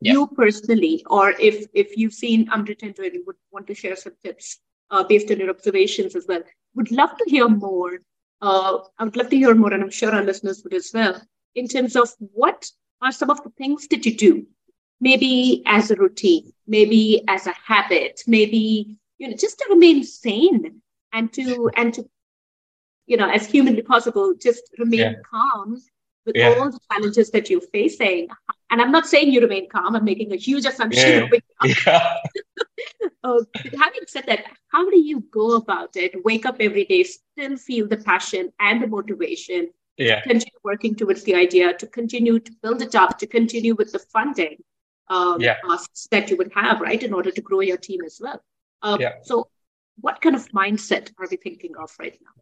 you 0.00 0.26
personally, 0.28 1.04
or 1.08 1.34
if 1.38 1.66
if 1.74 1.96
you've 1.96 2.14
seen 2.14 2.48
Amritendu 2.48 3.10
would 3.26 3.36
want 3.50 3.66
to 3.66 3.74
share 3.74 3.96
some 3.96 4.12
tips 4.22 4.58
uh, 4.90 5.04
based 5.04 5.30
on 5.30 5.38
your 5.38 5.50
observations 5.50 6.14
as 6.14 6.26
well, 6.28 6.42
would 6.74 6.90
love 6.90 7.16
to 7.16 7.24
hear 7.30 7.48
more. 7.48 7.98
Uh, 8.40 8.78
I 8.98 9.04
would 9.04 9.16
love 9.16 9.30
to 9.30 9.36
hear 9.36 9.54
more, 9.54 9.72
and 9.72 9.82
I'm 9.82 9.90
sure 9.90 10.12
our 10.12 10.22
listeners 10.22 10.62
would 10.62 10.74
as 10.74 10.90
well, 10.92 11.20
in 11.54 11.68
terms 11.68 11.96
of 11.96 12.10
what 12.18 12.70
are 13.02 13.12
some 13.12 13.30
of 13.30 13.42
the 13.42 13.50
things 13.50 13.88
that 13.88 14.04
you 14.06 14.16
do 14.16 14.46
maybe 15.00 15.62
as 15.66 15.90
a 15.90 15.96
routine, 15.96 16.52
maybe 16.66 17.22
as 17.28 17.46
a 17.46 17.54
habit, 17.64 18.22
maybe 18.26 18.98
you 19.18 19.28
know 19.28 19.36
just 19.36 19.58
to 19.58 19.66
remain 19.70 20.04
sane 20.04 20.80
and 21.12 21.32
to 21.32 21.70
and 21.76 21.94
to 21.94 22.08
you 23.06 23.16
know 23.16 23.28
as 23.28 23.46
humanly 23.46 23.82
possible 23.82 24.34
just 24.40 24.62
remain 24.78 25.00
yeah. 25.00 25.14
calm 25.30 25.80
with 26.24 26.36
yeah. 26.36 26.54
all 26.58 26.70
the 26.70 26.80
challenges 26.90 27.30
that 27.30 27.48
you're 27.48 27.60
facing. 27.60 28.28
And 28.70 28.82
I'm 28.82 28.90
not 28.90 29.06
saying 29.06 29.32
you 29.32 29.40
remain 29.40 29.68
calm. 29.68 29.94
I'm 29.94 30.04
making 30.04 30.32
a 30.32 30.36
huge 30.36 30.66
assumption. 30.66 31.30
Yeah. 31.62 32.16
yeah. 33.00 33.08
uh, 33.24 33.40
having 33.78 34.02
said 34.06 34.24
that, 34.26 34.44
how 34.68 34.88
do 34.88 34.98
you 34.98 35.20
go 35.30 35.56
about 35.56 35.96
it? 35.96 36.24
Wake 36.24 36.46
up 36.46 36.56
every 36.60 36.84
day, 36.84 37.02
still 37.02 37.56
feel 37.56 37.88
the 37.88 37.96
passion 37.96 38.52
and 38.60 38.82
the 38.82 38.86
motivation 38.86 39.70
yeah. 39.96 40.20
to 40.20 40.28
continue 40.28 40.58
working 40.64 40.94
towards 40.94 41.22
the 41.24 41.34
idea, 41.34 41.72
to 41.74 41.86
continue 41.86 42.38
to 42.38 42.52
build 42.62 42.82
it 42.82 42.94
up, 42.94 43.18
to 43.18 43.26
continue 43.26 43.74
with 43.74 43.92
the 43.92 43.98
funding 43.98 44.56
um, 45.08 45.40
yeah. 45.40 45.56
costs 45.64 46.08
that 46.10 46.30
you 46.30 46.36
would 46.36 46.52
have, 46.54 46.80
right, 46.80 47.02
in 47.02 47.12
order 47.12 47.30
to 47.30 47.40
grow 47.40 47.60
your 47.60 47.76
team 47.76 48.00
as 48.04 48.18
well. 48.20 48.42
Um, 48.82 49.00
yeah. 49.00 49.14
So, 49.22 49.48
what 50.00 50.20
kind 50.20 50.36
of 50.36 50.46
mindset 50.50 51.10
are 51.18 51.26
we 51.30 51.36
thinking 51.38 51.72
of 51.76 51.90
right 51.98 52.18
now? 52.22 52.36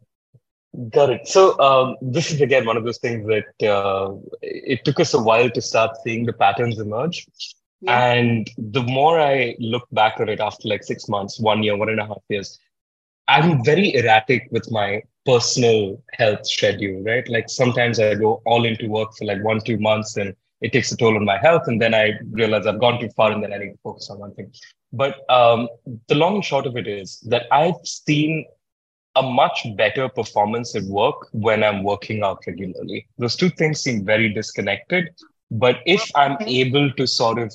Got 0.89 1.09
it. 1.09 1.27
So 1.27 1.57
um, 1.59 1.95
this 2.01 2.31
is 2.31 2.41
again 2.41 2.65
one 2.65 2.75
of 2.75 2.83
those 2.83 2.97
things 2.97 3.25
that 3.27 3.69
uh, 3.69 4.15
it 4.41 4.83
took 4.83 4.99
us 4.99 5.13
a 5.13 5.21
while 5.21 5.49
to 5.49 5.61
start 5.61 5.95
seeing 6.03 6.25
the 6.25 6.33
patterns 6.33 6.79
emerge. 6.79 7.27
And 7.87 8.49
the 8.57 8.81
more 8.83 9.19
I 9.19 9.55
look 9.59 9.87
back 9.91 10.19
at 10.19 10.29
it 10.29 10.39
after 10.39 10.67
like 10.67 10.83
six 10.83 11.07
months, 11.07 11.39
one 11.39 11.63
year, 11.63 11.77
one 11.77 11.89
and 11.89 11.99
a 11.99 12.05
half 12.05 12.21
years, 12.29 12.59
I'm 13.27 13.63
very 13.63 13.93
erratic 13.95 14.47
with 14.51 14.69
my 14.71 15.01
personal 15.25 16.01
health 16.13 16.47
schedule, 16.47 17.03
right? 17.03 17.27
Like 17.27 17.49
sometimes 17.49 17.99
I 17.99 18.15
go 18.15 18.41
all 18.45 18.65
into 18.65 18.87
work 18.87 19.15
for 19.17 19.25
like 19.25 19.43
one, 19.43 19.59
two 19.59 19.79
months 19.79 20.17
and 20.17 20.35
it 20.61 20.73
takes 20.73 20.91
a 20.91 20.97
toll 20.97 21.15
on 21.15 21.25
my 21.25 21.37
health. 21.37 21.63
And 21.67 21.81
then 21.81 21.93
I 21.93 22.13
realize 22.31 22.67
I've 22.67 22.79
gone 22.79 22.99
too 22.99 23.09
far 23.09 23.31
and 23.31 23.43
then 23.43 23.53
I 23.53 23.57
need 23.57 23.71
to 23.71 23.79
focus 23.83 24.09
on 24.09 24.19
one 24.19 24.33
thing. 24.35 24.51
But 24.93 25.29
um, 25.29 25.67
the 26.07 26.15
long 26.15 26.35
and 26.35 26.45
short 26.45 26.65
of 26.65 26.77
it 26.77 26.87
is 26.87 27.19
that 27.21 27.47
I've 27.51 27.75
seen 27.83 28.45
a 29.15 29.23
much 29.23 29.65
better 29.75 30.09
performance 30.09 30.75
at 30.75 30.83
work 30.83 31.27
when 31.31 31.63
I'm 31.63 31.83
working 31.83 32.23
out 32.23 32.43
regularly. 32.45 33.07
Those 33.17 33.35
two 33.35 33.49
things 33.49 33.81
seem 33.81 34.05
very 34.05 34.33
disconnected. 34.33 35.09
But 35.51 35.77
if 35.85 36.09
I'm 36.15 36.37
able 36.41 36.91
to 36.91 37.07
sort 37.07 37.39
of 37.39 37.53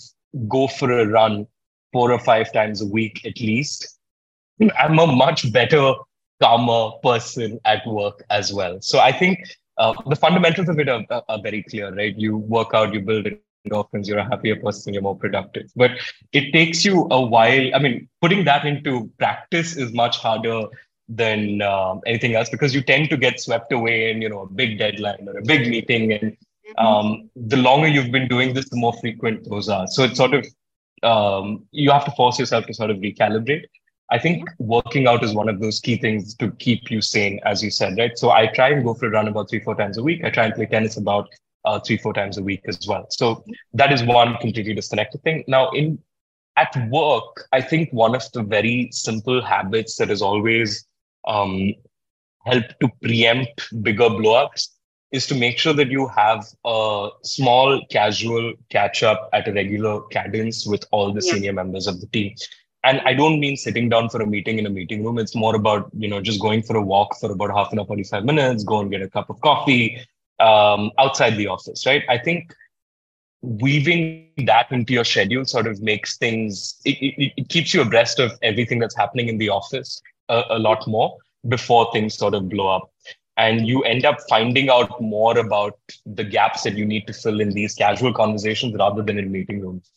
go 0.48 0.68
for 0.68 0.90
a 0.92 1.06
run 1.06 1.46
four 1.92 2.12
or 2.12 2.18
five 2.18 2.52
times 2.52 2.80
a 2.82 2.86
week 2.86 3.24
at 3.26 3.40
least, 3.40 3.98
I'm 4.78 4.98
a 4.98 5.06
much 5.06 5.52
better, 5.52 5.94
calmer 6.40 6.98
person 7.02 7.58
at 7.64 7.86
work 7.86 8.22
as 8.30 8.52
well. 8.52 8.78
So 8.80 8.98
I 9.00 9.12
think 9.12 9.38
uh, 9.78 9.94
the 10.06 10.16
fundamentals 10.16 10.68
of 10.68 10.78
it 10.78 10.88
are, 10.88 11.04
are, 11.10 11.42
very 11.42 11.62
clear, 11.62 11.94
right? 11.94 12.16
You 12.16 12.36
work 12.36 12.74
out, 12.74 12.92
you 12.92 13.00
build 13.00 13.26
endorphins, 13.66 14.06
you're 14.06 14.18
a 14.18 14.24
happier 14.24 14.56
person, 14.56 14.92
you're 14.92 15.02
more 15.02 15.16
productive. 15.16 15.70
But 15.74 15.92
it 16.32 16.52
takes 16.52 16.84
you 16.84 17.08
a 17.10 17.20
while. 17.20 17.74
I 17.74 17.78
mean, 17.78 18.08
putting 18.20 18.44
that 18.44 18.66
into 18.66 19.10
practice 19.18 19.76
is 19.76 19.92
much 19.92 20.18
harder 20.18 20.64
than 21.08 21.62
uh, 21.62 21.96
anything 22.06 22.34
else 22.34 22.50
because 22.50 22.74
you 22.74 22.82
tend 22.82 23.10
to 23.10 23.16
get 23.16 23.40
swept 23.40 23.72
away 23.72 24.10
in, 24.10 24.22
you 24.22 24.28
know, 24.28 24.42
a 24.42 24.46
big 24.46 24.78
deadline 24.78 25.26
or 25.26 25.38
a 25.38 25.42
big 25.42 25.68
meeting. 25.68 26.12
And. 26.12 26.36
Um, 26.78 27.30
the 27.36 27.56
longer 27.56 27.88
you've 27.88 28.12
been 28.12 28.28
doing 28.28 28.54
this, 28.54 28.68
the 28.68 28.76
more 28.76 28.92
frequent 29.00 29.48
those 29.48 29.68
are. 29.68 29.86
So 29.86 30.04
it's 30.04 30.16
sort 30.16 30.34
of, 30.34 30.46
um, 31.02 31.64
you 31.70 31.90
have 31.90 32.04
to 32.04 32.10
force 32.12 32.38
yourself 32.38 32.66
to 32.66 32.74
sort 32.74 32.90
of 32.90 32.98
recalibrate. 32.98 33.64
I 34.12 34.18
think 34.18 34.48
working 34.58 35.06
out 35.06 35.22
is 35.22 35.34
one 35.34 35.48
of 35.48 35.60
those 35.60 35.78
key 35.78 35.96
things 35.96 36.34
to 36.36 36.50
keep 36.52 36.90
you 36.90 37.00
sane, 37.00 37.38
as 37.44 37.62
you 37.62 37.70
said, 37.70 37.96
right? 37.96 38.16
So 38.18 38.30
I 38.30 38.48
try 38.48 38.70
and 38.70 38.84
go 38.84 38.94
for 38.94 39.06
a 39.06 39.10
run 39.10 39.28
about 39.28 39.48
three, 39.48 39.60
four 39.60 39.76
times 39.76 39.98
a 39.98 40.02
week. 40.02 40.24
I 40.24 40.30
try 40.30 40.46
and 40.46 40.54
play 40.54 40.66
tennis 40.66 40.96
about 40.96 41.28
uh, 41.64 41.78
three, 41.78 41.96
four 41.96 42.12
times 42.12 42.36
a 42.36 42.42
week 42.42 42.62
as 42.66 42.86
well. 42.88 43.06
So 43.10 43.44
that 43.74 43.92
is 43.92 44.02
one 44.02 44.36
completely 44.38 44.74
disconnected 44.74 45.22
thing. 45.22 45.44
Now, 45.46 45.70
in 45.70 45.98
at 46.56 46.74
work, 46.90 47.46
I 47.52 47.60
think 47.60 47.90
one 47.92 48.14
of 48.14 48.24
the 48.32 48.42
very 48.42 48.88
simple 48.92 49.42
habits 49.42 49.96
that 49.96 50.08
has 50.08 50.20
always 50.20 50.84
um, 51.26 51.72
helped 52.44 52.74
to 52.80 52.88
preempt 53.02 53.82
bigger 53.82 54.08
blowups 54.08 54.68
is 55.12 55.26
to 55.26 55.34
make 55.34 55.58
sure 55.58 55.72
that 55.72 55.90
you 55.90 56.06
have 56.08 56.46
a 56.64 57.08
small 57.22 57.84
casual 57.90 58.52
catch 58.70 59.02
up 59.02 59.28
at 59.32 59.48
a 59.48 59.52
regular 59.52 60.02
cadence 60.02 60.66
with 60.66 60.84
all 60.92 61.12
the 61.12 61.20
yeah. 61.24 61.32
senior 61.32 61.52
members 61.52 61.86
of 61.86 62.00
the 62.00 62.06
team. 62.08 62.34
And 62.82 63.00
i 63.04 63.12
don't 63.12 63.40
mean 63.40 63.56
sitting 63.56 63.88
down 63.90 64.08
for 64.08 64.22
a 64.22 64.26
meeting 64.26 64.58
in 64.58 64.66
a 64.66 64.70
meeting 64.70 65.04
room. 65.04 65.18
It's 65.18 65.34
more 65.34 65.54
about 65.54 65.90
you 65.96 66.08
know 66.08 66.20
just 66.20 66.40
going 66.40 66.62
for 66.62 66.76
a 66.76 66.82
walk 66.82 67.18
for 67.18 67.30
about 67.30 67.50
half 67.50 67.72
an 67.72 67.78
hour 67.78 67.86
45 67.86 68.24
minutes 68.24 68.64
go 68.64 68.80
and 68.80 68.90
get 68.90 69.02
a 69.02 69.10
cup 69.10 69.28
of 69.28 69.40
coffee 69.40 69.98
um, 70.38 70.90
outside 70.98 71.36
the 71.36 71.48
office 71.48 71.84
right? 71.86 72.04
I 72.08 72.16
think 72.16 72.54
weaving 73.42 74.30
that 74.46 74.70
into 74.70 74.92
your 74.92 75.04
schedule 75.04 75.44
sort 75.44 75.66
of 75.66 75.80
makes 75.80 76.16
things 76.18 76.80
it, 76.84 76.96
it, 77.02 77.32
it 77.36 77.48
keeps 77.48 77.74
you 77.74 77.82
abreast 77.82 78.18
of 78.18 78.32
everything 78.42 78.78
that's 78.78 78.96
happening 78.96 79.28
in 79.28 79.38
the 79.38 79.48
office 79.48 80.00
a, 80.28 80.42
a 80.50 80.58
lot 80.58 80.86
more 80.86 81.16
before 81.48 81.90
things 81.92 82.14
sort 82.14 82.34
of 82.34 82.48
blow 82.48 82.68
up 82.68 82.90
and 83.40 83.66
you 83.66 83.82
end 83.92 84.04
up 84.10 84.18
finding 84.28 84.68
out 84.74 85.00
more 85.00 85.38
about 85.38 85.78
the 86.20 86.24
gaps 86.36 86.62
that 86.64 86.76
you 86.80 86.84
need 86.92 87.06
to 87.06 87.14
fill 87.22 87.40
in 87.40 87.50
these 87.58 87.74
casual 87.74 88.12
conversations 88.12 88.74
rather 88.82 89.02
than 89.02 89.18
in 89.22 89.32
meeting 89.32 89.60
rooms 89.60 89.90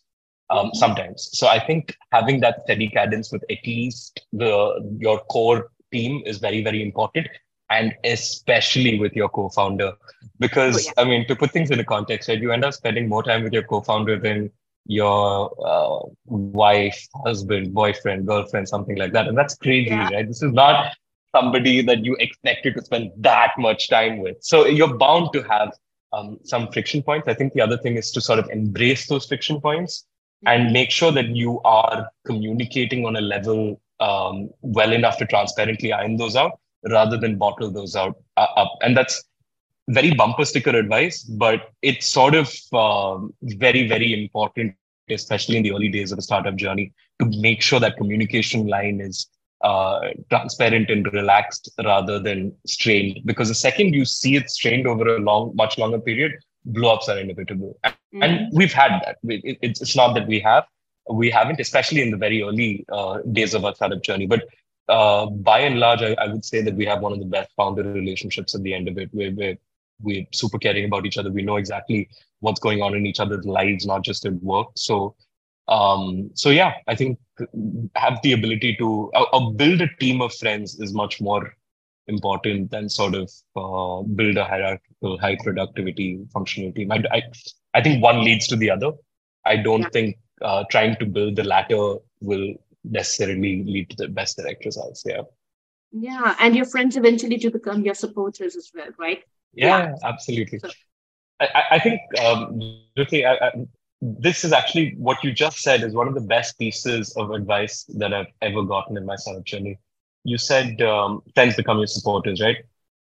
um, 0.49 0.71
sometimes. 0.73 1.29
So 1.33 1.47
I 1.47 1.59
think 1.59 1.95
having 2.11 2.39
that 2.41 2.63
steady 2.63 2.87
cadence 2.87 3.31
with 3.31 3.43
at 3.49 3.65
least 3.65 4.21
the 4.31 4.51
your 4.97 5.19
core 5.35 5.71
team 5.91 6.23
is 6.25 6.39
very 6.47 6.63
very 6.63 6.81
important, 6.81 7.27
and 7.69 7.93
especially 8.15 8.97
with 8.99 9.13
your 9.13 9.29
co-founder, 9.29 9.91
because 10.39 10.75
oh, 10.75 10.81
yeah. 10.85 11.03
I 11.03 11.09
mean 11.09 11.27
to 11.27 11.35
put 11.35 11.51
things 11.51 11.71
into 11.71 11.83
context, 11.83 12.29
right? 12.29 12.41
You 12.47 12.51
end 12.51 12.65
up 12.65 12.73
spending 12.73 13.09
more 13.09 13.23
time 13.23 13.43
with 13.43 13.53
your 13.53 13.63
co-founder 13.63 14.19
than 14.19 14.51
your 14.85 15.53
uh, 15.65 15.99
wife, 16.25 17.07
husband, 17.25 17.73
boyfriend, 17.73 18.27
girlfriend, 18.27 18.67
something 18.69 18.97
like 18.97 19.13
that, 19.13 19.27
and 19.27 19.37
that's 19.37 19.55
crazy, 19.55 19.89
yeah. 19.89 20.09
right? 20.09 20.27
This 20.27 20.43
is 20.43 20.51
not 20.51 20.95
somebody 21.35 21.81
that 21.81 22.05
you 22.05 22.15
expected 22.19 22.75
to 22.75 22.83
spend 22.83 23.11
that 23.17 23.51
much 23.57 23.89
time 23.89 24.19
with. 24.19 24.37
So 24.41 24.65
you're 24.65 24.95
bound 24.97 25.33
to 25.33 25.41
have 25.43 25.73
um, 26.13 26.39
some 26.43 26.71
friction 26.71 27.01
points. 27.01 27.27
I 27.27 27.33
think 27.33 27.53
the 27.53 27.61
other 27.61 27.77
thing 27.77 27.97
is 27.97 28.11
to 28.11 28.21
sort 28.21 28.39
of 28.39 28.49
embrace 28.51 29.07
those 29.07 29.25
friction 29.25 29.59
points 29.59 30.05
and 30.45 30.71
make 30.71 30.91
sure 30.91 31.11
that 31.11 31.29
you 31.29 31.61
are 31.61 32.09
communicating 32.25 33.05
on 33.05 33.15
a 33.15 33.21
level 33.21 33.81
um, 33.99 34.49
well 34.61 34.91
enough 34.91 35.17
to 35.17 35.25
transparently 35.25 35.93
iron 35.93 36.17
those 36.17 36.35
out 36.35 36.59
rather 36.89 37.17
than 37.17 37.37
bottle 37.37 37.71
those 37.71 37.95
out 37.95 38.17
uh, 38.37 38.47
up. 38.57 38.77
And 38.81 38.95
that's 38.95 39.23
very 39.89 40.13
bumper 40.13 40.45
sticker 40.45 40.71
advice, 40.71 41.23
but 41.23 41.71
it's 41.81 42.07
sort 42.07 42.35
of 42.35 42.53
um, 42.73 43.33
very, 43.43 43.87
very 43.87 44.21
important, 44.21 44.75
especially 45.09 45.57
in 45.57 45.63
the 45.63 45.71
early 45.71 45.89
days 45.89 46.11
of 46.11 46.19
a 46.19 46.21
startup 46.21 46.55
journey, 46.55 46.93
to 47.19 47.25
make 47.39 47.61
sure 47.61 47.79
that 47.79 47.97
communication 47.97 48.67
line 48.67 49.01
is 49.01 49.27
uh, 49.63 50.09
transparent 50.29 50.89
and 50.89 51.11
relaxed 51.13 51.69
rather 51.83 52.19
than 52.19 52.53
strained. 52.67 53.19
Because 53.25 53.47
the 53.47 53.55
second 53.55 53.93
you 53.93 54.05
see 54.05 54.35
it 54.35 54.49
strained 54.49 54.85
over 54.87 55.15
a 55.15 55.19
long, 55.19 55.55
much 55.55 55.77
longer 55.77 55.99
period, 55.99 56.33
blowups 56.69 57.07
are 57.07 57.17
inevitable. 57.17 57.79
Mm-hmm. 57.85 58.23
And 58.23 58.49
we've 58.53 58.73
had 58.73 59.01
that. 59.05 59.17
It, 59.23 59.57
it's, 59.61 59.81
it's 59.81 59.95
not 59.95 60.13
that 60.15 60.27
we 60.27 60.39
have, 60.41 60.65
we 61.09 61.29
haven't, 61.29 61.59
especially 61.59 62.01
in 62.01 62.11
the 62.11 62.17
very 62.17 62.43
early 62.43 62.85
uh, 62.91 63.19
days 63.31 63.53
of 63.53 63.65
our 63.65 63.73
startup 63.75 64.03
journey. 64.03 64.27
But 64.27 64.43
uh, 64.89 65.27
by 65.27 65.59
and 65.59 65.79
large, 65.79 66.01
I, 66.01 66.13
I, 66.19 66.27
would 66.27 66.43
say 66.43 66.61
that 66.61 66.75
we 66.75 66.85
have 66.85 67.01
one 67.01 67.13
of 67.13 67.19
the 67.19 67.25
best 67.25 67.51
founder 67.55 67.83
relationships 67.83 68.53
at 68.53 68.63
the 68.63 68.73
end 68.73 68.87
of 68.87 68.97
it. 68.97 69.09
We're, 69.13 69.31
we're, 69.31 69.57
we're 70.01 70.25
super 70.33 70.57
caring 70.57 70.85
about 70.85 71.05
each 71.05 71.17
other. 71.17 71.31
We 71.31 71.41
know 71.41 71.55
exactly 71.55 72.09
what's 72.41 72.59
going 72.59 72.81
on 72.81 72.95
in 72.95 73.05
each 73.05 73.21
other's 73.21 73.45
lives, 73.45 73.85
not 73.85 74.03
just 74.03 74.25
at 74.25 74.33
work. 74.43 74.67
So, 74.75 75.15
um, 75.67 76.29
so 76.33 76.49
yeah, 76.49 76.73
I 76.87 76.95
think 76.95 77.19
have 77.95 78.19
the 78.21 78.33
ability 78.33 78.75
to 78.77 79.11
uh, 79.15 79.25
uh 79.33 79.49
build 79.51 79.81
a 79.81 79.87
team 79.99 80.21
of 80.21 80.33
friends 80.35 80.79
is 80.79 80.93
much 80.93 81.19
more 81.19 81.55
important 82.07 82.69
than 82.69 82.89
sort 82.89 83.15
of 83.15 83.31
uh, 83.55 84.03
build 84.15 84.37
a 84.37 84.45
hierarchical 84.45 85.17
high 85.19 85.37
productivity 85.41 86.25
functional 86.33 86.71
team. 86.73 86.91
I, 86.91 87.03
I, 87.11 87.21
I 87.73 87.81
think 87.81 88.03
one 88.03 88.23
leads 88.23 88.47
to 88.47 88.55
the 88.55 88.69
other. 88.69 88.91
I 89.45 89.57
don't 89.57 89.81
yeah. 89.81 89.89
think 89.93 90.17
uh, 90.41 90.63
trying 90.69 90.97
to 90.97 91.05
build 91.05 91.37
the 91.37 91.43
latter 91.43 91.95
will 92.21 92.55
necessarily 92.83 93.63
lead 93.63 93.89
to 93.91 93.95
the 93.95 94.07
best 94.09 94.37
direct 94.37 94.65
results. 94.65 95.03
Yeah. 95.05 95.21
Yeah, 95.91 96.35
and 96.39 96.55
your 96.55 96.65
friends 96.65 96.97
eventually 96.97 97.37
to 97.37 97.51
become 97.51 97.85
your 97.85 97.93
supporters 97.93 98.55
as 98.55 98.71
well, 98.73 98.89
right? 98.97 99.23
Yeah, 99.53 99.89
yeah. 99.89 99.95
absolutely. 100.03 100.59
So. 100.59 100.69
I, 101.39 101.63
I, 101.71 101.79
think, 101.79 102.01
um, 102.19 102.59
I, 102.97 103.51
this 104.03 104.43
is 104.43 104.51
actually 104.51 104.95
what 104.97 105.23
you 105.23 105.31
just 105.31 105.59
said 105.59 105.81
is 105.81 105.93
one 105.93 106.09
of 106.09 106.13
the 106.13 106.21
best 106.21 106.59
pieces 106.59 107.15
of 107.15 107.31
advice 107.31 107.85
that 107.95 108.13
I've 108.13 108.27
ever 108.41 108.61
gotten 108.61 108.97
in 108.97 109.05
my 109.05 109.15
startup 109.15 109.45
journey. 109.45 109.79
You 110.25 110.37
said 110.37 110.81
um, 110.81 111.21
friends 111.33 111.55
become 111.55 111.77
your 111.77 111.87
supporters, 111.87 112.41
right? 112.41 112.57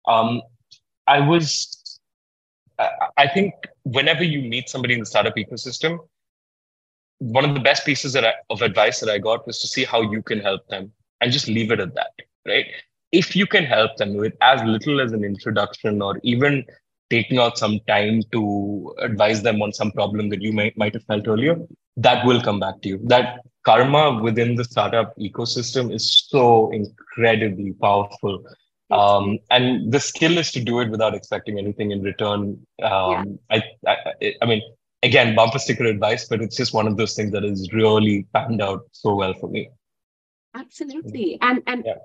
Um, 0.08 0.42
I 1.06 1.20
was, 1.20 2.00
I 2.80 3.28
think, 3.28 3.54
whenever 3.84 4.24
you 4.24 4.50
meet 4.50 4.70
somebody 4.70 4.96
in 4.96 5.02
the 5.02 5.06
startup 5.06 5.36
ecosystem, 5.36 6.00
one 7.20 7.46
of 7.46 7.54
the 7.54 7.62
best 7.62 7.86
pieces 7.86 8.14
that 8.14 8.26
I, 8.26 8.34
of 8.50 8.64
advice 8.64 9.00
that 9.00 9.10
I 9.10 9.20
got 9.20 9.46
was 9.46 9.62
to 9.62 9.68
see 9.68 9.84
how 9.84 10.02
you 10.02 10.24
can 10.24 10.40
help 10.40 10.68
them 10.68 10.92
and 11.22 11.32
just 11.32 11.48
leave 11.48 11.72
it 11.72 11.80
at 11.80 11.94
that, 11.94 12.12
right? 12.48 12.66
If 13.12 13.36
you 13.36 13.46
can 13.46 13.66
help 13.66 13.98
them 13.98 14.16
with 14.16 14.34
as 14.42 14.64
little 14.64 15.00
as 15.00 15.12
an 15.12 15.24
introduction 15.24 16.02
or 16.02 16.20
even 16.24 16.66
taking 17.10 17.38
out 17.38 17.58
some 17.58 17.80
time 17.88 18.22
to 18.32 18.94
advise 19.00 19.42
them 19.42 19.62
on 19.62 19.72
some 19.74 19.92
problem 19.92 20.30
that 20.30 20.42
you 20.42 20.52
might, 20.52 20.78
might 20.78 20.94
have 20.94 21.04
felt 21.06 21.28
earlier, 21.28 21.58
that 21.96 22.26
will 22.26 22.42
come 22.42 22.60
back 22.60 22.82
to 22.82 22.90
you. 22.90 23.00
That 23.04 23.40
karma 23.64 24.22
within 24.22 24.56
the 24.56 24.64
startup 24.64 25.18
ecosystem 25.18 25.94
is 25.94 26.26
so 26.28 26.72
incredibly 26.72 27.74
powerful. 27.74 28.44
Um, 28.90 29.40
and 29.52 29.92
the 29.92 30.00
skill 30.00 30.38
is 30.38 30.52
to 30.54 30.64
do 30.64 30.80
it 30.80 30.90
without 30.90 31.14
expecting 31.14 31.58
anything 31.58 31.92
in 31.92 32.02
return. 32.02 32.66
Um, 32.82 33.40
yeah. 33.52 33.58
I, 33.58 33.64
I, 33.88 34.34
I 34.42 34.46
mean, 34.46 34.62
again, 35.04 35.36
bumper 35.36 35.60
sticker 35.60 35.86
advice, 35.86 36.28
but 36.30 36.42
it's 36.42 36.56
just 36.56 36.74
one 36.74 36.88
of 36.88 36.98
those 36.98 37.14
things 37.14 37.32
that 37.32 37.44
has 37.44 37.72
really 37.74 38.26
panned 38.34 38.62
out 38.62 38.84
so 38.92 39.16
well 39.16 39.34
for 39.34 39.50
me. 39.50 39.70
Absolutely. 40.56 41.38
And, 41.42 41.62
and 41.68 41.84
yeah. 41.86 41.96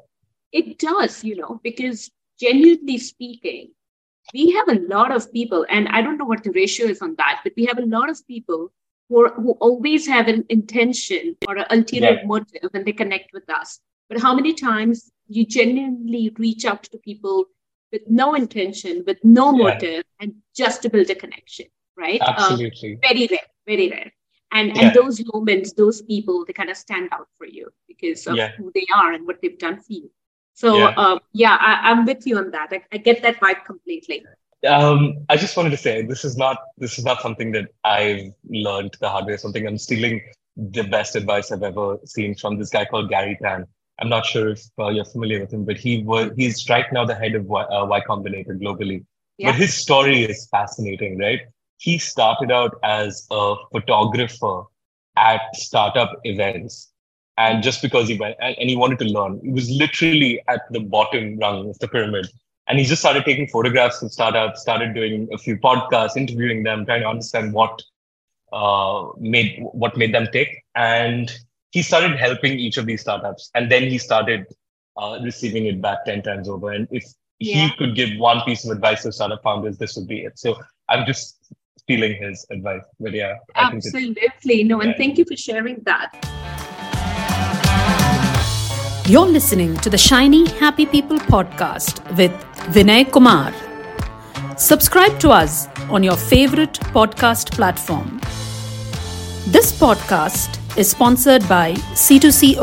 it 0.52 0.78
does, 0.78 1.22
you 1.22 1.36
know, 1.36 1.60
because 1.62 2.10
genuinely 2.40 2.98
speaking, 2.98 3.70
we 4.34 4.52
have 4.52 4.68
a 4.68 4.80
lot 4.88 5.10
of 5.10 5.32
people, 5.32 5.66
and 5.68 5.88
I 5.88 6.02
don't 6.02 6.18
know 6.18 6.24
what 6.24 6.42
the 6.42 6.50
ratio 6.50 6.86
is 6.86 7.02
on 7.02 7.14
that, 7.16 7.40
but 7.44 7.52
we 7.56 7.64
have 7.66 7.78
a 7.78 7.86
lot 7.86 8.08
of 8.10 8.26
people 8.26 8.72
who, 9.08 9.26
are, 9.26 9.34
who 9.34 9.52
always 9.52 10.06
have 10.06 10.28
an 10.28 10.44
intention 10.48 11.36
or 11.48 11.56
an 11.56 11.66
ulterior 11.70 12.14
yeah. 12.14 12.26
motive 12.26 12.70
when 12.70 12.84
they 12.84 12.92
connect 12.92 13.32
with 13.32 13.48
us. 13.50 13.80
But 14.08 14.20
how 14.20 14.34
many 14.34 14.54
times 14.54 15.10
you 15.28 15.46
genuinely 15.46 16.32
reach 16.38 16.64
out 16.64 16.84
to 16.84 16.98
people 16.98 17.46
with 17.90 18.02
no 18.08 18.34
intention, 18.34 19.04
with 19.06 19.18
no 19.22 19.56
yeah. 19.56 19.64
motive, 19.64 20.04
and 20.20 20.34
just 20.54 20.82
to 20.82 20.90
build 20.90 21.10
a 21.10 21.14
connection, 21.14 21.66
right? 21.96 22.20
Um, 22.20 22.34
Absolutely. 22.38 22.98
very 23.02 23.26
rare, 23.30 23.48
very 23.66 23.90
rare. 23.90 24.12
And, 24.52 24.76
yeah. 24.76 24.82
and 24.82 24.94
those 24.94 25.22
moments, 25.32 25.72
those 25.72 26.02
people, 26.02 26.44
they 26.46 26.52
kind 26.52 26.70
of 26.70 26.76
stand 26.76 27.08
out 27.12 27.28
for 27.38 27.46
you 27.46 27.70
because 27.88 28.26
of 28.26 28.36
who 28.58 28.70
they 28.74 28.86
are 28.94 29.12
and 29.12 29.26
what 29.26 29.40
they've 29.40 29.58
done 29.58 29.80
for 29.80 29.92
you. 29.92 30.10
So 30.54 30.76
yeah, 30.76 30.94
uh, 30.96 31.18
yeah 31.32 31.56
I, 31.60 31.90
am 31.90 32.04
with 32.04 32.26
you 32.26 32.38
on 32.38 32.50
that. 32.50 32.68
I, 32.72 32.82
I, 32.92 32.98
get 32.98 33.22
that 33.22 33.40
vibe 33.40 33.64
completely. 33.64 34.24
Um, 34.66 35.24
I 35.28 35.36
just 35.36 35.56
wanted 35.56 35.70
to 35.70 35.76
say 35.76 36.02
this 36.02 36.24
is 36.24 36.36
not 36.36 36.58
this 36.78 36.98
is 36.98 37.04
not 37.04 37.20
something 37.20 37.52
that 37.52 37.68
I've 37.84 38.32
learned 38.48 38.96
the 39.00 39.08
hard 39.08 39.26
way. 39.26 39.36
Something 39.36 39.66
I'm 39.66 39.78
stealing 39.78 40.20
the 40.56 40.82
best 40.82 41.16
advice 41.16 41.50
I've 41.50 41.62
ever 41.62 41.98
seen 42.04 42.34
from 42.34 42.58
this 42.58 42.70
guy 42.70 42.84
called 42.84 43.08
Gary 43.08 43.38
Tan. 43.42 43.66
I'm 43.98 44.08
not 44.08 44.26
sure 44.26 44.50
if 44.50 44.62
uh, 44.78 44.88
you're 44.88 45.04
familiar 45.04 45.40
with 45.40 45.52
him, 45.52 45.64
but 45.64 45.78
he 45.78 46.02
was 46.02 46.30
he's 46.36 46.68
right 46.68 46.86
now 46.92 47.04
the 47.04 47.14
head 47.14 47.34
of 47.34 47.46
y, 47.46 47.62
uh, 47.62 47.86
Y 47.86 48.00
Combinator 48.08 48.60
globally. 48.60 49.04
Yeah. 49.38 49.50
But 49.50 49.56
his 49.56 49.74
story 49.74 50.24
is 50.24 50.48
fascinating, 50.50 51.18
right? 51.18 51.40
He 51.78 51.98
started 51.98 52.52
out 52.52 52.78
as 52.84 53.26
a 53.30 53.54
photographer 53.72 54.62
at 55.16 55.40
startup 55.54 56.20
events 56.24 56.91
and 57.38 57.62
just 57.62 57.80
because 57.80 58.08
he 58.08 58.18
went 58.18 58.36
and, 58.40 58.68
he 58.68 58.76
wanted 58.76 58.98
to 59.00 59.06
learn, 59.06 59.40
he 59.42 59.50
was 59.50 59.70
literally 59.70 60.42
at 60.48 60.60
the 60.70 60.80
bottom 60.80 61.38
rung 61.38 61.70
of 61.70 61.78
the 61.78 61.88
pyramid. 61.88 62.28
And 62.68 62.78
he 62.78 62.84
just 62.84 63.00
started 63.02 63.24
taking 63.24 63.48
photographs 63.48 64.02
of 64.02 64.12
startups, 64.12 64.60
started 64.60 64.94
doing 64.94 65.28
a 65.32 65.38
few 65.38 65.56
podcasts, 65.56 66.16
interviewing 66.16 66.62
them, 66.62 66.84
trying 66.84 67.00
to 67.00 67.08
understand 67.08 67.52
what 67.52 67.82
uh, 68.52 69.08
made 69.18 69.58
what 69.72 69.96
made 69.96 70.14
them 70.14 70.28
tick. 70.32 70.62
And 70.74 71.32
he 71.70 71.82
started 71.82 72.18
helping 72.18 72.52
each 72.58 72.76
of 72.76 72.86
these 72.86 73.00
startups. 73.00 73.50
And 73.54 73.70
then 73.70 73.84
he 73.84 73.98
started 73.98 74.46
uh, 74.96 75.18
receiving 75.22 75.66
it 75.66 75.80
back 75.80 76.04
10 76.04 76.22
times 76.22 76.48
over. 76.48 76.70
And 76.70 76.86
if 76.90 77.04
yeah. 77.38 77.66
he 77.66 77.76
could 77.76 77.96
give 77.96 78.16
one 78.18 78.42
piece 78.42 78.64
of 78.64 78.70
advice 78.70 79.02
to 79.02 79.12
startup 79.12 79.42
founders, 79.42 79.78
this 79.78 79.96
would 79.96 80.06
be 80.06 80.20
it. 80.20 80.38
So 80.38 80.60
I'm 80.88 81.06
just 81.06 81.38
stealing 81.78 82.22
his 82.22 82.46
advice. 82.50 82.84
But 83.00 83.12
yeah. 83.12 83.34
Absolutely. 83.56 84.64
No, 84.64 84.80
and 84.80 84.90
yeah. 84.90 84.96
thank 84.98 85.18
you 85.18 85.24
for 85.24 85.36
sharing 85.36 85.80
that. 85.84 86.41
You're 89.08 89.26
listening 89.26 89.76
to 89.78 89.90
the 89.90 89.98
Shiny 89.98 90.48
Happy 90.60 90.86
People 90.86 91.18
podcast 91.18 91.98
with 92.16 92.30
Vinay 92.72 93.10
Kumar. 93.10 93.52
Subscribe 94.56 95.18
to 95.18 95.30
us 95.30 95.66
on 95.90 96.04
your 96.04 96.16
favorite 96.16 96.74
podcast 96.94 97.50
platform. 97.50 98.20
This 99.48 99.72
podcast 99.72 100.60
is 100.78 100.88
sponsored 100.88 101.48
by 101.48 101.72
C2C 101.94 102.54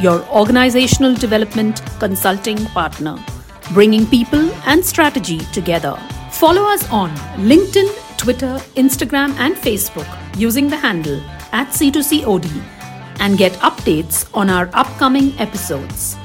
your 0.00 0.26
organizational 0.30 1.14
development 1.14 1.82
consulting 1.98 2.64
partner, 2.68 3.22
bringing 3.74 4.06
people 4.06 4.50
and 4.64 4.82
strategy 4.82 5.40
together. 5.52 5.94
Follow 6.30 6.62
us 6.62 6.90
on 6.90 7.10
LinkedIn, 7.36 8.16
Twitter, 8.16 8.58
Instagram, 8.76 9.34
and 9.34 9.54
Facebook 9.56 10.08
using 10.38 10.70
the 10.70 10.76
handle 10.78 11.20
at 11.52 11.68
C2COD 11.68 12.79
and 13.20 13.36
get 13.38 13.52
updates 13.60 14.28
on 14.34 14.50
our 14.50 14.68
upcoming 14.72 15.38
episodes. 15.38 16.16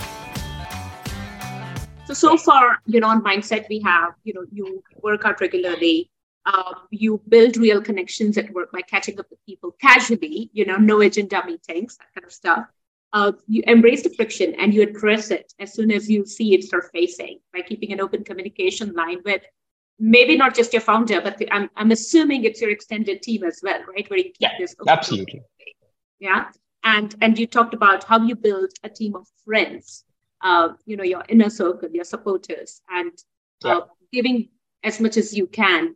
So, 2.06 2.14
so 2.14 2.38
far, 2.38 2.80
you 2.86 3.00
know, 3.00 3.08
on 3.08 3.22
mindset, 3.22 3.68
we 3.70 3.80
have, 3.82 4.14
you 4.24 4.34
know, 4.34 4.46
you 4.52 4.82
work 5.04 5.26
out 5.26 5.42
regularly. 5.42 6.10
Uh, 6.46 6.74
you 6.92 7.20
build 7.28 7.58
real 7.58 7.82
connections 7.82 8.38
at 8.38 8.52
work 8.52 8.72
by 8.72 8.82
catching 8.82 9.20
up 9.20 9.26
with 9.32 9.44
people 9.48 9.76
casually, 9.82 10.50
you 10.54 10.64
know, 10.64 10.78
no 10.78 11.02
agenda 11.02 11.44
meetings, 11.46 11.98
that 11.98 12.08
kind 12.14 12.24
of 12.26 12.32
stuff. 12.32 12.66
Uh, 13.14 13.32
you 13.48 13.64
embrace 13.66 14.04
the 14.04 14.10
friction 14.12 14.54
and 14.56 14.74
you 14.74 14.84
address 14.84 15.32
it 15.32 15.52
as 15.60 15.74
soon 15.74 15.92
as 15.92 16.10
you 16.10 16.24
see 16.24 16.54
it 16.54 16.64
surfacing 16.64 17.40
by 17.52 17.62
keeping 17.62 17.92
an 17.92 18.00
open 18.00 18.24
communication 18.24 18.94
line 18.94 19.20
with 19.26 19.42
maybe 19.98 20.38
not 20.38 20.54
just 20.54 20.72
your 20.72 20.82
founder, 20.82 21.20
but 21.20 21.38
the, 21.40 21.52
I'm, 21.52 21.70
I'm 21.76 21.90
assuming 21.92 22.44
it's 22.44 22.62
your 22.62 22.70
extended 22.70 23.24
team 23.24 23.44
as 23.44 23.62
well, 23.64 23.82
right? 23.88 24.08
Where 24.10 24.20
you 24.20 24.26
keep 24.26 24.36
yeah, 24.40 24.52
this 24.60 24.76
absolutely. 24.88 25.42
Yeah 26.20 26.46
and 26.86 27.16
and 27.22 27.38
you 27.38 27.46
talked 27.46 27.74
about 27.74 28.04
how 28.04 28.22
you 28.22 28.36
build 28.36 28.72
a 28.84 28.90
team 28.90 29.16
of 29.16 29.28
friends 29.44 30.06
uh, 30.42 30.70
you 30.86 30.96
know 30.96 31.04
your 31.04 31.24
inner 31.28 31.50
circle 31.50 31.90
your 31.92 32.06
supporters 32.06 32.82
and 32.90 33.12
uh, 33.66 33.70
yeah. 33.70 33.80
giving 34.14 34.48
as 34.84 35.02
much 35.02 35.18
as 35.18 35.36
you 35.36 35.48
can 35.48 35.96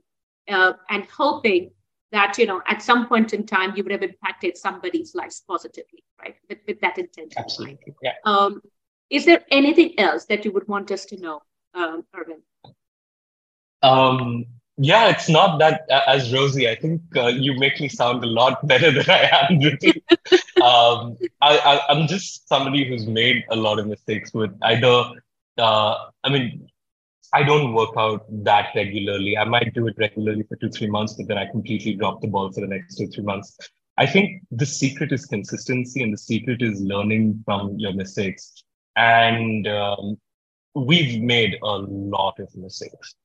uh, 0.49 0.73
and 0.89 1.05
hoping 1.05 1.71
that 2.11 2.37
you 2.37 2.45
know 2.45 2.61
at 2.67 2.81
some 2.81 3.07
point 3.07 3.33
in 3.33 3.45
time 3.45 3.73
you 3.75 3.83
would 3.83 3.91
have 3.91 4.03
impacted 4.03 4.57
somebody's 4.57 5.13
lives 5.15 5.43
positively 5.47 6.03
right 6.21 6.35
with, 6.49 6.57
with 6.67 6.81
that 6.81 6.97
intention 6.97 7.37
absolutely 7.37 7.93
yeah 8.01 8.13
um, 8.25 8.61
is 9.09 9.25
there 9.25 9.43
anything 9.51 9.97
else 9.99 10.25
that 10.25 10.43
you 10.43 10.51
would 10.51 10.67
want 10.67 10.91
us 10.91 11.05
to 11.05 11.17
know 11.17 11.41
um, 11.75 12.03
Arvind? 12.15 12.41
um 13.83 14.45
yeah, 14.81 15.09
it's 15.09 15.27
not 15.27 15.59
that 15.59 15.85
uh, 15.91 16.01
as 16.07 16.33
rosy. 16.33 16.69
I 16.69 16.75
think 16.75 17.01
uh, 17.13 17.27
you 17.27 17.53
make 17.59 17.81
me 17.81 17.89
sound 17.89 18.23
a 18.23 18.27
lot 18.27 18.65
better 18.67 18.91
than 18.91 19.09
I 19.09 19.29
am. 19.41 19.59
um, 20.63 21.17
I, 21.41 21.57
I, 21.57 21.91
am 21.91 22.07
just 22.07 22.47
somebody 22.47 22.87
who's 22.87 23.05
made 23.05 23.43
a 23.49 23.57
lot 23.57 23.77
of 23.77 23.87
mistakes 23.87 24.33
with 24.33 24.51
either. 24.61 25.03
Uh, 25.57 25.95
I 26.23 26.29
mean, 26.29 26.69
I 27.33 27.43
don't 27.43 27.73
work 27.73 27.89
out 27.97 28.25
that 28.45 28.69
regularly. 28.73 29.37
I 29.37 29.43
might 29.43 29.73
do 29.73 29.85
it 29.87 29.95
regularly 29.97 30.43
for 30.43 30.55
two, 30.55 30.69
three 30.69 30.89
months, 30.89 31.13
but 31.13 31.27
then 31.27 31.37
I 31.37 31.51
completely 31.51 31.95
drop 31.95 32.21
the 32.21 32.27
ball 32.27 32.49
for 32.53 32.61
the 32.61 32.67
next 32.67 32.95
two, 32.95 33.07
three 33.07 33.25
months. 33.25 33.57
I 33.97 34.05
think 34.05 34.43
the 34.49 34.65
secret 34.65 35.11
is 35.11 35.25
consistency, 35.25 36.01
and 36.01 36.13
the 36.13 36.17
secret 36.17 36.61
is 36.61 36.79
learning 36.79 37.41
from 37.43 37.77
your 37.77 37.91
mistakes. 37.91 38.63
And 38.95 39.67
um, 39.67 40.17
we've 40.73 41.21
made 41.21 41.57
a 41.61 41.77
lot 41.79 42.39
of 42.39 42.55
mistakes. 42.55 43.15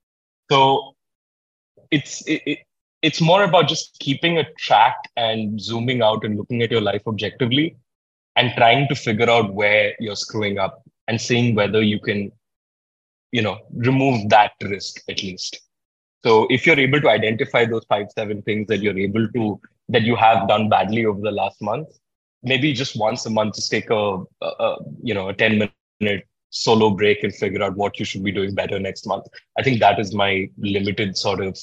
So 0.51 0.97
it's 1.97 2.23
it, 2.27 2.43
it, 2.53 2.59
it's 3.03 3.21
more 3.21 3.43
about 3.45 3.69
just 3.69 3.99
keeping 4.01 4.39
a 4.39 4.51
track 4.67 4.97
and 5.17 5.61
zooming 5.61 6.03
out 6.03 6.25
and 6.25 6.37
looking 6.37 6.63
at 6.63 6.71
your 6.71 6.81
life 6.81 7.03
objectively 7.07 7.77
and 8.37 8.53
trying 8.57 8.89
to 8.89 8.95
figure 8.95 9.31
out 9.31 9.53
where 9.55 9.95
you're 10.01 10.23
screwing 10.25 10.59
up 10.59 10.83
and 11.09 11.21
seeing 11.21 11.55
whether 11.55 11.83
you 11.83 12.01
can 12.01 12.33
you 13.33 13.43
know 13.43 13.59
remove 13.91 14.29
that 14.29 14.53
risk 14.75 15.03
at 15.09 15.23
least 15.23 15.61
so 16.25 16.47
if 16.51 16.67
you're 16.67 16.85
able 16.87 17.01
to 17.01 17.11
identify 17.11 17.65
those 17.65 17.85
five 17.95 18.07
seven 18.19 18.43
things 18.43 18.67
that 18.69 18.81
you're 18.81 18.99
able 19.07 19.29
to 19.37 19.61
that 19.89 20.03
you 20.03 20.17
have 20.17 20.49
done 20.49 20.69
badly 20.69 21.05
over 21.07 21.21
the 21.21 21.37
last 21.43 21.61
month 21.71 21.89
maybe 22.43 22.73
just 22.73 22.97
once 23.07 23.27
a 23.27 23.31
month 23.31 23.57
just 23.57 23.71
take 23.71 23.91
a, 23.91 24.03
a, 24.49 24.51
a 24.67 24.77
you 25.03 25.15
know 25.15 25.29
a 25.29 25.35
10 25.35 25.69
minute 26.01 26.25
solo 26.55 26.91
break 26.91 27.23
and 27.25 27.35
figure 27.35 27.63
out 27.63 27.77
what 27.77 27.99
you 27.99 28.05
should 28.05 28.23
be 28.23 28.33
doing 28.33 28.55
better 28.55 28.79
next 28.79 29.07
month. 29.07 29.27
I 29.59 29.63
think 29.63 29.81
that 29.81 29.99
is 29.99 30.15
my 30.15 30.49
limited 30.57 31.19
sort 31.19 31.41
of 31.41 31.59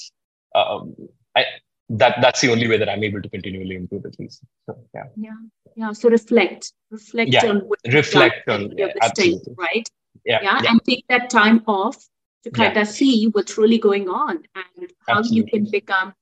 um, 0.54 0.94
I, 1.36 1.44
that 1.88 2.16
that's 2.20 2.40
the 2.40 2.50
only 2.50 2.68
way 2.68 2.78
that 2.78 2.88
I'm 2.88 3.04
able 3.04 3.20
to 3.20 3.28
continually 3.28 3.76
improve 3.76 4.06
at 4.06 4.18
least. 4.18 4.42
So, 4.66 4.78
yeah. 4.94 5.04
Yeah. 5.16 5.30
Yeah. 5.76 5.92
So 5.92 6.08
reflect, 6.08 6.72
reflect 6.90 7.32
yeah. 7.32 7.46
on 7.46 7.56
what 7.60 7.78
reflect 7.92 8.48
on 8.48 8.76
your 8.76 8.88
yeah, 8.88 8.94
mistake, 9.02 9.40
right? 9.56 9.88
Yeah, 10.24 10.40
yeah, 10.42 10.60
yeah. 10.62 10.70
and 10.70 10.84
take 10.84 11.04
that 11.08 11.30
time 11.30 11.62
off 11.66 11.96
to 12.44 12.50
kind 12.50 12.76
of 12.76 12.88
see 12.88 13.26
what's 13.28 13.58
really 13.58 13.78
going 13.78 14.08
on 14.08 14.42
and 14.54 14.92
how 15.06 15.22
you 15.22 15.44
can 15.44 15.70
become 15.70 16.14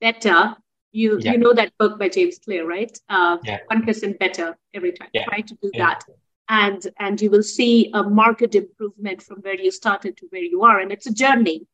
better. 0.00 0.56
You 0.92 1.18
you 1.20 1.38
know 1.38 1.52
that 1.52 1.72
book 1.78 1.98
by 1.98 2.08
James 2.08 2.38
Clear, 2.38 2.66
right? 2.66 2.96
Uh, 3.08 3.38
Yeah. 3.44 3.58
One 3.66 3.84
percent 3.84 4.18
better 4.18 4.56
every 4.74 4.92
time. 4.92 5.08
Yeah. 5.12 5.24
Try 5.24 5.40
to 5.40 5.54
do 5.62 5.70
that, 5.74 6.04
and 6.48 6.86
and 6.98 7.20
you 7.20 7.30
will 7.30 7.42
see 7.42 7.90
a 7.92 8.02
market 8.02 8.54
improvement 8.54 9.22
from 9.22 9.40
where 9.40 9.60
you 9.60 9.70
started 9.70 10.16
to 10.18 10.26
where 10.30 10.42
you 10.42 10.62
are, 10.62 10.80
and 10.80 10.92
it's 10.92 11.06
a 11.06 11.12
journey. 11.12 11.66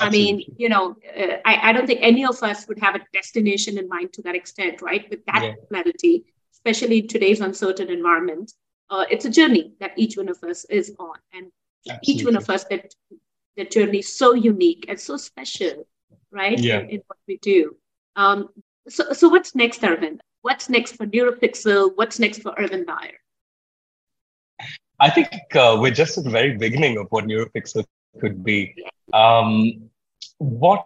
I 0.00 0.10
mean, 0.10 0.42
you 0.56 0.68
know, 0.68 0.96
uh, 1.16 1.36
I, 1.44 1.70
I 1.70 1.72
don't 1.72 1.86
think 1.86 2.00
any 2.02 2.24
of 2.24 2.42
us 2.42 2.66
would 2.68 2.78
have 2.78 2.94
a 2.94 3.00
destination 3.12 3.78
in 3.78 3.88
mind 3.88 4.12
to 4.14 4.22
that 4.22 4.34
extent, 4.34 4.82
right? 4.82 5.08
With 5.10 5.24
that 5.26 5.42
Yeah. 5.42 5.54
clarity, 5.68 6.24
especially 6.52 6.98
in 7.00 7.08
today's 7.08 7.40
uncertain 7.40 7.90
environment, 7.90 8.52
uh, 8.90 9.04
it's 9.10 9.24
a 9.24 9.30
journey 9.30 9.72
that 9.80 9.92
each 9.96 10.16
one 10.16 10.28
of 10.28 10.42
us 10.44 10.64
is 10.66 10.94
on, 10.98 11.16
and 11.32 11.50
each 12.02 12.24
one 12.24 12.36
of 12.36 12.48
us 12.50 12.64
that 12.64 12.94
that 13.56 13.70
journey 13.70 13.98
is 13.98 14.16
so 14.16 14.34
unique 14.34 14.86
and 14.88 14.98
so 15.00 15.16
special, 15.16 15.86
right? 16.30 16.58
Yeah. 16.58 16.80
In, 16.80 16.90
in 16.90 17.02
what 17.06 17.18
we 17.26 17.38
do. 17.38 17.76
Um, 18.16 18.48
so, 18.88 19.12
so 19.12 19.28
what's 19.28 19.54
next, 19.54 19.82
Arvind? 19.82 20.20
What's 20.42 20.68
next 20.68 20.92
for 20.96 21.06
NeuroPixel? 21.06 21.92
What's 21.96 22.18
next 22.18 22.42
for 22.42 22.52
Arvind 22.52 22.86
Nair? 22.86 23.14
I 25.00 25.10
think 25.10 25.28
uh, 25.54 25.76
we're 25.80 25.92
just 25.92 26.18
at 26.18 26.24
the 26.24 26.30
very 26.30 26.56
beginning 26.56 26.98
of 26.98 27.06
what 27.10 27.24
NeuroPixel 27.24 27.84
could 28.20 28.42
be. 28.44 28.74
Um, 29.12 29.87
what 30.38 30.84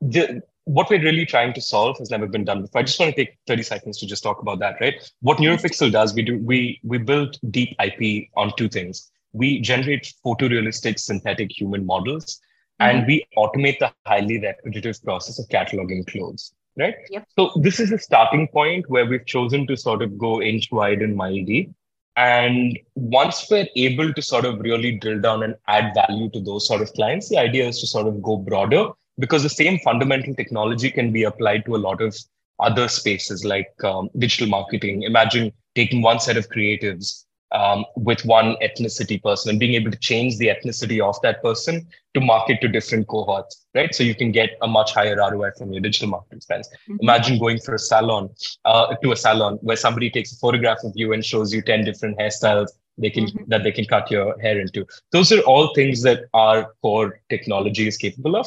the, 0.00 0.42
what 0.64 0.90
we're 0.90 1.02
really 1.02 1.24
trying 1.24 1.52
to 1.54 1.60
solve 1.60 1.96
has 1.98 2.10
never 2.10 2.26
been 2.26 2.44
done 2.44 2.62
before. 2.62 2.80
I 2.80 2.84
just 2.84 2.98
want 2.98 3.14
to 3.14 3.24
take 3.24 3.38
30 3.46 3.62
seconds 3.62 3.98
to 3.98 4.06
just 4.06 4.22
talk 4.22 4.42
about 4.42 4.58
that, 4.58 4.76
right? 4.80 4.94
What 5.20 5.38
NeuroPixel 5.38 5.92
does, 5.92 6.12
we 6.14 6.22
do 6.22 6.38
we 6.38 6.80
we 6.82 6.98
build 6.98 7.38
deep 7.50 7.76
IP 7.82 8.28
on 8.36 8.52
two 8.56 8.68
things. 8.68 9.10
We 9.32 9.60
generate 9.60 10.12
photorealistic 10.24 10.98
synthetic 10.98 11.56
human 11.56 11.86
models, 11.86 12.40
and 12.80 12.98
mm-hmm. 12.98 13.06
we 13.06 13.26
automate 13.38 13.78
the 13.78 13.92
highly 14.06 14.40
repetitive 14.40 15.02
process 15.04 15.38
of 15.38 15.46
cataloging 15.48 16.06
clothes, 16.06 16.52
right? 16.76 16.96
Yep. 17.10 17.28
So 17.38 17.52
this 17.62 17.78
is 17.78 17.92
a 17.92 17.98
starting 17.98 18.48
point 18.48 18.88
where 18.88 19.06
we've 19.06 19.26
chosen 19.26 19.66
to 19.68 19.76
sort 19.76 20.02
of 20.02 20.18
go 20.18 20.42
inch 20.42 20.68
wide 20.72 21.00
and 21.00 21.14
mile 21.14 21.44
deep. 21.44 21.70
And 22.16 22.78
once 22.94 23.46
we're 23.50 23.68
able 23.76 24.12
to 24.12 24.22
sort 24.22 24.46
of 24.46 24.60
really 24.60 24.92
drill 24.92 25.20
down 25.20 25.42
and 25.42 25.54
add 25.68 25.92
value 25.94 26.30
to 26.30 26.40
those 26.40 26.66
sort 26.66 26.80
of 26.80 26.92
clients, 26.94 27.28
the 27.28 27.38
idea 27.38 27.68
is 27.68 27.80
to 27.80 27.86
sort 27.86 28.06
of 28.06 28.22
go 28.22 28.38
broader 28.38 28.88
because 29.18 29.42
the 29.42 29.50
same 29.50 29.78
fundamental 29.80 30.34
technology 30.34 30.90
can 30.90 31.12
be 31.12 31.24
applied 31.24 31.64
to 31.66 31.76
a 31.76 31.78
lot 31.78 32.00
of 32.00 32.16
other 32.58 32.88
spaces 32.88 33.44
like 33.44 33.68
um, 33.84 34.08
digital 34.18 34.46
marketing. 34.46 35.02
Imagine 35.02 35.52
taking 35.74 36.00
one 36.00 36.18
set 36.18 36.38
of 36.38 36.48
creatives 36.48 37.24
um, 37.58 37.84
with 38.08 38.20
one 38.24 38.48
ethnicity 38.66 39.18
person 39.26 39.50
and 39.50 39.60
being 39.62 39.74
able 39.80 39.90
to 39.96 40.00
change 40.10 40.32
the 40.38 40.48
ethnicity 40.54 40.98
of 41.08 41.16
that 41.22 41.42
person 41.42 41.74
to 42.14 42.20
market 42.20 42.60
to 42.62 42.68
different 42.76 43.06
cohorts, 43.12 43.66
right? 43.78 43.94
So 43.98 44.02
you 44.08 44.14
can 44.14 44.30
get 44.40 44.50
a 44.62 44.68
much 44.78 44.90
higher 44.98 45.16
ROI 45.16 45.50
from 45.58 45.72
your 45.72 45.82
digital 45.86 46.08
marketing 46.14 46.42
spends. 46.46 46.68
Mhm. 46.88 46.98
Imagine 47.06 47.38
going 47.44 47.58
for 47.66 47.74
a 47.74 47.82
salon, 47.92 48.24
uh, 48.64 48.86
to 49.02 49.12
a 49.12 49.18
salon 49.26 49.58
where 49.68 49.80
somebody 49.86 50.10
takes 50.16 50.32
a 50.32 50.38
photograph 50.44 50.80
of 50.88 50.92
you 50.94 51.12
and 51.14 51.24
shows 51.32 51.54
you 51.54 51.62
10 51.62 51.84
different 51.90 52.18
hairstyles 52.18 52.70
they 53.04 53.10
can 53.16 53.24
Mhm. 53.26 53.48
that 53.52 53.62
they 53.64 53.72
can 53.78 53.86
cut 53.94 54.10
your 54.10 54.26
hair 54.44 54.58
into. 54.64 54.80
Those 55.14 55.30
are 55.36 55.40
all 55.52 55.66
things 55.78 56.02
that 56.08 56.20
our 56.42 56.58
core 56.82 57.10
technology 57.34 57.86
is 57.92 57.96
capable 58.04 58.36
of. 58.42 58.46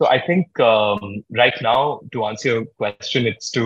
So 0.00 0.06
I 0.16 0.18
think 0.28 0.58
um, 0.60 1.24
right 1.42 1.56
now, 1.60 2.00
to 2.12 2.24
answer 2.26 2.48
your 2.52 2.64
question, 2.82 3.26
it's 3.26 3.50
to 3.58 3.64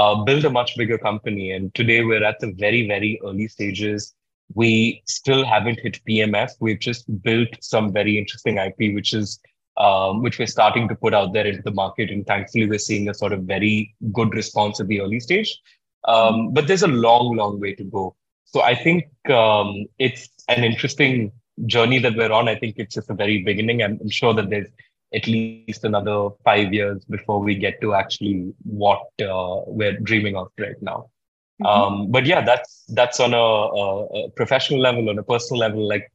uh, 0.00 0.14
build 0.28 0.44
a 0.44 0.50
much 0.50 0.76
bigger 0.76 0.98
company. 0.98 1.46
And 1.52 1.74
today 1.74 1.98
we're 2.04 2.24
at 2.24 2.38
the 2.40 2.52
very, 2.64 2.82
very 2.94 3.12
early 3.26 3.48
stages. 3.48 4.14
We 4.52 5.02
still 5.06 5.44
haven't 5.44 5.80
hit 5.80 6.00
PMF. 6.08 6.50
We've 6.60 6.78
just 6.78 7.22
built 7.22 7.48
some 7.60 7.92
very 7.92 8.18
interesting 8.18 8.58
IP, 8.58 8.94
which 8.94 9.14
is 9.14 9.40
um, 9.76 10.22
which 10.22 10.38
we're 10.38 10.46
starting 10.46 10.88
to 10.88 10.94
put 10.94 11.14
out 11.14 11.32
there 11.32 11.46
into 11.46 11.62
the 11.62 11.72
market. 11.72 12.10
And 12.10 12.26
thankfully, 12.26 12.68
we're 12.68 12.78
seeing 12.78 13.08
a 13.08 13.14
sort 13.14 13.32
of 13.32 13.42
very 13.42 13.94
good 14.12 14.34
response 14.34 14.80
at 14.80 14.86
the 14.86 15.00
early 15.00 15.20
stage. 15.20 15.60
Um, 16.06 16.52
but 16.52 16.66
there's 16.66 16.82
a 16.82 16.88
long, 16.88 17.36
long 17.36 17.58
way 17.58 17.74
to 17.74 17.84
go. 17.84 18.14
So 18.44 18.62
I 18.62 18.74
think 18.74 19.06
um, 19.30 19.86
it's 19.98 20.28
an 20.48 20.62
interesting 20.62 21.32
journey 21.66 21.98
that 22.00 22.14
we're 22.14 22.32
on. 22.32 22.48
I 22.48 22.56
think 22.56 22.76
it's 22.78 22.94
just 22.94 23.08
the 23.08 23.14
very 23.14 23.42
beginning. 23.42 23.82
I'm, 23.82 23.98
I'm 24.00 24.10
sure 24.10 24.34
that 24.34 24.50
there's 24.50 24.68
at 25.14 25.26
least 25.26 25.84
another 25.84 26.28
five 26.44 26.72
years 26.72 27.04
before 27.04 27.40
we 27.40 27.54
get 27.54 27.80
to 27.80 27.94
actually 27.94 28.52
what 28.64 29.00
uh, 29.22 29.60
we're 29.66 29.98
dreaming 30.00 30.36
of 30.36 30.48
right 30.58 30.80
now. 30.80 31.10
Mhm. 31.62 31.66
Um, 31.66 32.10
but 32.10 32.26
yeah, 32.26 32.44
that's 32.44 32.84
that's 32.88 33.20
on 33.20 33.32
a, 33.32 33.38
a, 33.38 34.30
professional 34.30 34.80
level, 34.80 35.08
on 35.08 35.18
a 35.18 35.22
personal 35.22 35.60
level. 35.60 35.86
Like 35.86 36.10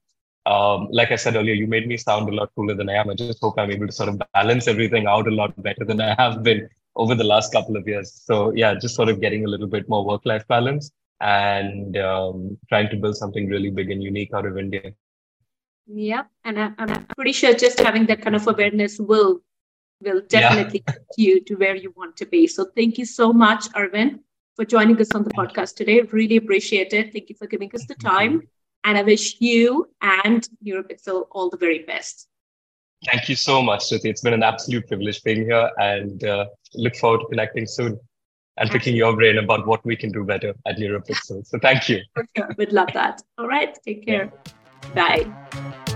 um, 0.46 0.88
like 0.92 1.12
I 1.12 1.16
said 1.16 1.36
earlier, 1.36 1.54
you 1.54 1.68
made 1.68 1.88
me 1.88 1.98
sound 1.98 2.28
a 2.30 2.34
lot 2.34 2.52
cooler 2.56 2.76
than 2.76 2.90
I 2.90 2.96
am. 2.96 3.10
I 3.10 3.14
just 3.14 3.40
hope 3.40 3.56
I'm 3.58 3.72
able 3.72 3.88
to 3.88 3.94
sort 3.94 4.10
of 4.10 4.22
balance 4.34 4.68
everything 4.68 5.08
out 5.08 5.28
a 5.28 5.32
lot 5.32 5.62
better 5.62 5.86
than 5.86 6.02
I 6.02 6.16
have 6.18 6.44
been 6.44 6.68
over 6.96 7.16
the 7.16 7.24
last 7.24 7.54
couple 7.54 7.78
of 7.78 7.88
years. 7.88 8.12
So 8.26 8.52
yeah, 8.54 8.74
just 8.76 8.96
sort 8.96 9.10
of 9.10 9.22
getting 9.22 9.46
a 9.46 9.48
little 9.48 9.68
bit 9.68 9.88
more 9.88 10.04
work-life 10.06 10.46
balance 10.48 10.92
and 11.22 11.98
um, 11.98 12.58
trying 12.68 12.90
to 12.90 12.98
build 12.98 13.16
something 13.18 13.48
really 13.48 13.70
big 13.70 13.92
and 13.92 14.02
unique 14.04 14.34
out 14.34 14.46
of 14.46 14.58
India. 14.58 14.94
Yeah, 15.88 16.24
and 16.44 16.60
I, 16.60 16.72
I'm 16.78 17.06
pretty 17.16 17.32
sure 17.32 17.54
just 17.54 17.80
having 17.80 18.06
that 18.08 18.22
kind 18.22 18.36
of 18.36 18.48
awareness 18.48 19.00
will 19.00 19.42
will 20.02 20.22
Yeah. 20.32 20.42
definitely 20.42 20.80
get 20.80 21.06
you 21.18 21.42
to 21.42 21.56
where 21.56 21.76
you 21.76 21.94
want 21.96 22.16
to 22.18 22.26
be. 22.26 22.48
So 22.48 22.66
thank 22.76 22.98
you 22.98 23.06
so 23.06 23.34
much, 23.34 23.70
Arvind, 23.74 24.20
for 24.60 24.66
joining 24.66 25.00
us 25.00 25.16
on 25.16 25.24
the 25.24 25.30
podcast 25.30 25.76
today. 25.76 26.02
Really 26.02 26.36
appreciate 26.36 26.92
it. 26.92 27.14
Thank 27.14 27.30
you 27.30 27.36
for 27.36 27.48
giving 27.48 27.72
us 27.74 27.86
the 27.86 27.96
time, 27.96 28.42
and 28.84 28.98
I 28.98 29.04
wish 29.04 29.40
you 29.40 29.90
and 30.02 30.46
NeuroPixel 30.66 31.28
all 31.32 31.50
the 31.50 31.56
very 31.56 31.84
best. 31.84 32.28
Thank 33.06 33.30
you 33.30 33.38
so 33.38 33.62
much, 33.62 33.84
Dhruti. 33.84 34.10
It's 34.10 34.20
been 34.20 34.34
an 34.34 34.44
absolute 34.44 34.86
privilege 34.86 35.24
being 35.24 35.44
here 35.44 35.72
and 35.78 36.22
uh, 36.26 36.48
look 36.76 36.98
forward 36.98 37.22
to 37.22 37.28
connecting 37.28 37.66
soon 37.66 37.98
and 38.58 38.70
picking 38.70 38.98
your 38.98 39.16
brain 39.16 39.38
about 39.38 39.66
what 39.66 39.86
we 39.86 39.96
can 39.96 40.12
do 40.12 40.26
better 40.26 40.54
at 40.66 40.76
NeuroPixel. 40.76 41.48
So 41.48 41.58
thank 41.60 41.88
you. 41.88 42.02
Would 42.58 42.74
love 42.74 42.90
that. 42.94 43.22
All 43.38 43.48
right, 43.48 43.78
take 43.86 44.06
care. 44.06 44.30
Bye. 44.94 45.89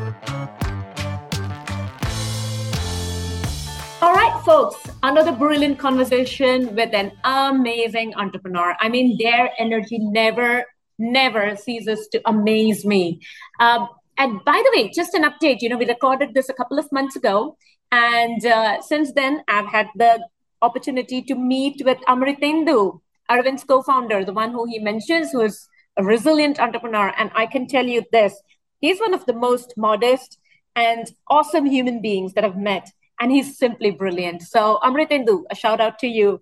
Folks, 4.45 4.75
another 5.03 5.31
brilliant 5.31 5.79
conversation 5.79 6.75
with 6.75 6.93
an 6.93 7.13
amazing 7.23 8.13
entrepreneur. 8.15 8.75
I 8.81 8.89
mean, 8.89 9.17
their 9.17 9.49
energy 9.57 9.99
never, 9.99 10.65
never 10.99 11.55
ceases 11.55 12.09
to 12.09 12.21
amaze 12.25 12.85
me. 12.85 13.21
Um, 13.61 13.87
and 14.17 14.43
by 14.43 14.61
the 14.65 14.71
way, 14.75 14.89
just 14.89 15.13
an 15.13 15.23
update 15.23 15.61
you 15.61 15.69
know, 15.69 15.77
we 15.77 15.85
recorded 15.85 16.33
this 16.33 16.49
a 16.49 16.53
couple 16.53 16.77
of 16.77 16.91
months 16.91 17.15
ago. 17.15 17.55
And 17.93 18.45
uh, 18.45 18.81
since 18.81 19.13
then, 19.13 19.43
I've 19.47 19.67
had 19.67 19.87
the 19.95 20.19
opportunity 20.61 21.21
to 21.21 21.35
meet 21.35 21.81
with 21.85 21.99
Amritendu, 22.09 22.99
Arvind's 23.29 23.63
co 23.63 23.81
founder, 23.81 24.25
the 24.25 24.33
one 24.33 24.51
who 24.51 24.65
he 24.65 24.77
mentions, 24.77 25.31
who 25.31 25.41
is 25.41 25.69
a 25.95 26.03
resilient 26.03 26.59
entrepreneur. 26.59 27.13
And 27.17 27.31
I 27.33 27.45
can 27.45 27.65
tell 27.65 27.85
you 27.85 28.03
this 28.11 28.35
he's 28.81 28.99
one 28.99 29.13
of 29.13 29.25
the 29.25 29.33
most 29.33 29.75
modest 29.77 30.37
and 30.75 31.09
awesome 31.29 31.65
human 31.65 32.01
beings 32.01 32.33
that 32.33 32.43
I've 32.43 32.57
met 32.57 32.91
and 33.23 33.31
he's 33.31 33.57
simply 33.57 33.89
brilliant. 33.89 34.41
So, 34.41 34.79
Amritendu, 34.83 35.43
a 35.49 35.55
shout 35.55 35.79
out 35.79 35.97
to 35.99 36.07
you. 36.07 36.41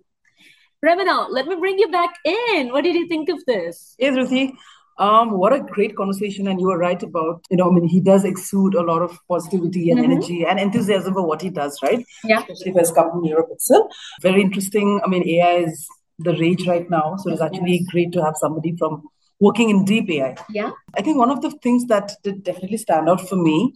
Ravina, 0.84 1.28
let 1.30 1.46
me 1.46 1.54
bring 1.54 1.78
you 1.78 1.88
back 1.88 2.14
in. 2.24 2.72
What 2.72 2.82
did 2.82 2.96
you 2.96 3.06
think 3.06 3.28
of 3.28 3.44
this? 3.46 3.94
Hey, 3.98 4.10
Dhruti. 4.10 4.52
Um, 4.98 5.30
what 5.42 5.52
a 5.52 5.60
great 5.60 5.96
conversation, 5.96 6.48
and 6.48 6.60
you 6.60 6.66
were 6.66 6.78
right 6.78 7.02
about 7.02 7.46
you 7.50 7.56
know. 7.56 7.70
I 7.70 7.74
mean, 7.74 7.86
he 7.86 8.00
does 8.00 8.24
exude 8.24 8.74
a 8.74 8.82
lot 8.82 9.00
of 9.06 9.16
positivity 9.28 9.90
and 9.90 10.00
Mhm. 10.00 10.08
energy 10.08 10.44
and 10.44 10.60
enthusiasm 10.64 11.14
for 11.14 11.24
what 11.30 11.40
he 11.40 11.50
does, 11.60 11.78
right? 11.82 12.04
Yeah. 12.24 12.40
Especially 12.40 12.72
for 12.72 12.80
his 12.80 12.92
company 12.98 13.30
NeuroPixel. 13.30 13.88
Very 14.20 14.42
interesting. 14.42 15.00
I 15.04 15.08
mean, 15.14 15.26
AI 15.36 15.54
is 15.68 15.88
the 16.18 16.34
rage 16.42 16.66
right 16.66 16.90
now, 16.90 17.16
so 17.16 17.30
it's 17.32 17.40
actually 17.48 17.78
great 17.92 18.12
to 18.18 18.24
have 18.26 18.36
somebody 18.44 18.76
from 18.76 19.02
working 19.40 19.70
in 19.70 19.84
deep 19.84 20.10
AI. 20.10 20.34
Yeah. 20.60 20.70
I 20.98 21.02
think 21.02 21.16
one 21.24 21.30
of 21.30 21.42
the 21.42 21.50
things 21.66 21.86
that 21.86 22.12
did 22.22 22.42
definitely 22.50 22.82
stand 22.86 23.08
out 23.08 23.26
for 23.28 23.36
me 23.36 23.72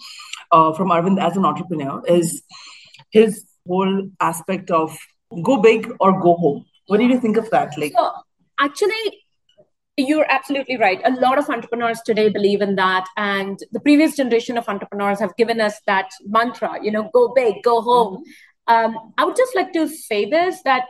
uh, 0.53 0.73
from 0.75 0.91
Arvind 0.91 1.21
as 1.29 1.37
an 1.37 1.45
entrepreneur 1.45 2.03
is 2.07 2.43
his 3.17 3.45
whole 3.67 4.09
aspect 4.21 4.71
of 4.71 4.97
go 5.43 5.61
big 5.69 5.93
or 6.01 6.13
go 6.21 6.35
home. 6.37 6.65
What 6.87 6.99
did 6.99 7.11
you 7.11 7.21
think 7.21 7.37
of 7.37 7.51
that? 7.51 7.77
Like, 7.79 7.93
So, 7.93 8.11
actually, 8.61 9.05
you're 9.97 10.27
absolutely 10.31 10.77
right. 10.77 11.01
A 11.05 11.13
lot 11.13 11.39
of 11.39 11.49
entrepreneurs 11.49 12.01
today 12.05 12.29
believe 12.29 12.61
in 12.61 12.77
that. 12.77 13.07
And 13.17 13.59
the 13.73 13.81
previous 13.81 14.17
generation 14.17 14.59
of 14.59 14.69
entrepreneurs 14.69 15.21
have 15.21 15.37
given 15.37 15.61
us 15.61 15.81
that 15.87 16.11
mantra, 16.27 16.79
you 16.83 16.91
know, 16.91 17.11
go 17.13 17.33
big, 17.35 17.63
go 17.63 17.81
home. 17.81 18.23
Um, 18.69 18.97
I 19.17 19.25
would 19.25 19.37
just 19.37 19.55
like 19.55 19.73
to 19.73 19.89
say 19.89 20.29
this 20.29 20.63
that 20.65 20.85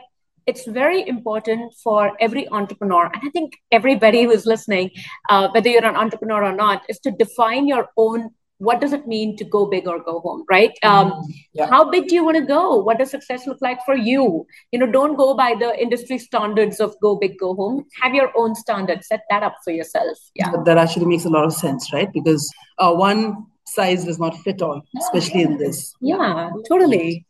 it's 0.47 0.65
very 0.65 1.07
important 1.07 1.73
for 1.83 2.13
every 2.19 2.47
entrepreneur. 2.49 3.05
And 3.13 3.21
I 3.23 3.29
think 3.31 3.55
everybody 3.71 4.23
who's 4.23 4.45
listening, 4.45 4.91
uh, 5.29 5.49
whether 5.53 5.69
you're 5.69 5.85
an 5.85 5.95
entrepreneur 5.95 6.43
or 6.43 6.55
not, 6.55 6.83
is 6.89 6.99
to 6.99 7.11
define 7.11 7.67
your 7.67 7.89
own 7.97 8.29
what 8.59 8.81
does 8.81 8.93
it 8.93 9.05
mean 9.07 9.35
to 9.37 9.43
go 9.43 9.65
big 9.71 9.87
or 9.87 9.99
go 10.03 10.19
home 10.19 10.43
right 10.49 10.71
um, 10.83 11.11
Mm, 11.11 11.33
yeah. 11.53 11.67
how 11.69 11.89
big 11.91 12.07
do 12.07 12.15
you 12.15 12.23
want 12.25 12.37
to 12.37 12.43
go 12.45 12.77
what 12.87 12.97
does 12.97 13.11
success 13.11 13.45
look 13.45 13.59
like 13.61 13.79
for 13.85 13.95
you 13.95 14.23
you 14.71 14.79
know 14.79 14.87
don't 14.95 15.15
go 15.15 15.27
by 15.35 15.53
the 15.59 15.69
industry 15.79 16.17
standards 16.17 16.79
of 16.79 16.95
go 17.01 17.15
big 17.15 17.37
go 17.37 17.53
home 17.55 17.85
have 18.01 18.15
your 18.15 18.31
own 18.35 18.55
standards 18.55 19.07
set 19.07 19.21
that 19.29 19.43
up 19.43 19.55
for 19.63 19.71
yourself 19.71 20.17
yeah 20.33 20.49
That- 20.51 20.65
that 20.65 20.77
actually 20.77 21.05
makes 21.05 21.25
a 21.25 21.29
lot 21.29 21.45
of 21.45 21.53
sense, 21.53 21.93
right? 21.93 22.11
Because 22.11 22.51
uh, 22.79 22.93
one 22.93 23.45
size 23.65 24.05
does 24.05 24.17
not 24.19 24.35
fit 24.47 24.61
all, 24.61 24.81
especially 24.99 25.41
in 25.43 25.57
this. 25.57 25.93
Yeah, 26.01 26.49
totally. 26.69 27.25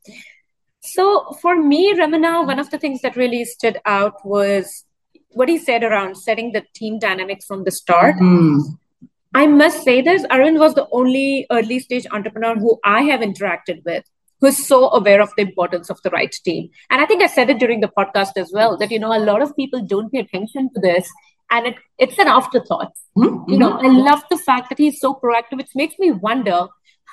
So 0.81 1.35
for 1.41 1.55
me, 1.61 1.93
Ramana, 1.93 2.45
one 2.45 2.59
of 2.59 2.69
the 2.69 2.77
things 2.77 3.01
that 3.01 3.15
really 3.15 3.43
stood 3.45 3.79
out 3.85 4.25
was 4.25 4.85
what 5.31 5.49
he 5.49 5.57
said 5.57 5.83
around 5.83 6.15
setting 6.15 6.51
the 6.53 6.63
team 6.73 6.99
dynamics 6.99 7.45
from 7.45 7.63
the 7.63 7.71
start. 7.71 8.15
Mm, 8.17 8.61
I 9.37 9.45
must 9.47 9.83
say 9.83 10.01
this, 10.01 10.23
Arvind 10.35 10.59
was 10.59 10.73
the 10.73 10.87
only 10.91 11.45
early 11.51 11.79
stage 11.79 12.05
entrepreneur 12.11 12.55
who 12.55 12.79
I 12.83 13.01
have 13.03 13.21
interacted 13.21 13.83
with 13.85 14.03
who's 14.39 14.57
so 14.67 14.89
aware 14.91 15.21
of 15.21 15.31
the 15.35 15.41
importance 15.43 15.89
of 15.89 16.01
the 16.03 16.09
right 16.11 16.31
team. 16.47 16.69
And 16.91 17.01
I 17.01 17.05
think 17.05 17.23
I 17.23 17.27
said 17.27 17.49
it 17.49 17.59
during 17.59 17.79
the 17.81 17.91
podcast 17.97 18.37
as 18.37 18.51
well 18.53 18.77
that, 18.77 18.91
you 18.91 18.99
know, 18.99 19.13
a 19.15 19.23
lot 19.29 19.41
of 19.41 19.55
people 19.55 19.81
don't 19.93 20.11
pay 20.11 20.19
attention 20.19 20.69
to 20.73 20.79
this 20.79 21.09
and 21.49 21.67
it, 21.67 21.75
it's 21.97 22.19
an 22.19 22.27
afterthought. 22.27 22.91
mhm, 23.17 23.45
You 23.47 23.57
know, 23.57 23.71
I 23.87 23.87
love 24.09 24.23
the 24.29 24.37
fact 24.37 24.69
that 24.69 24.77
he's 24.77 24.99
so 24.99 25.13
proactive. 25.15 25.57
which 25.57 25.73
makes 25.75 25.97
me 25.97 26.11
wonder 26.11 26.59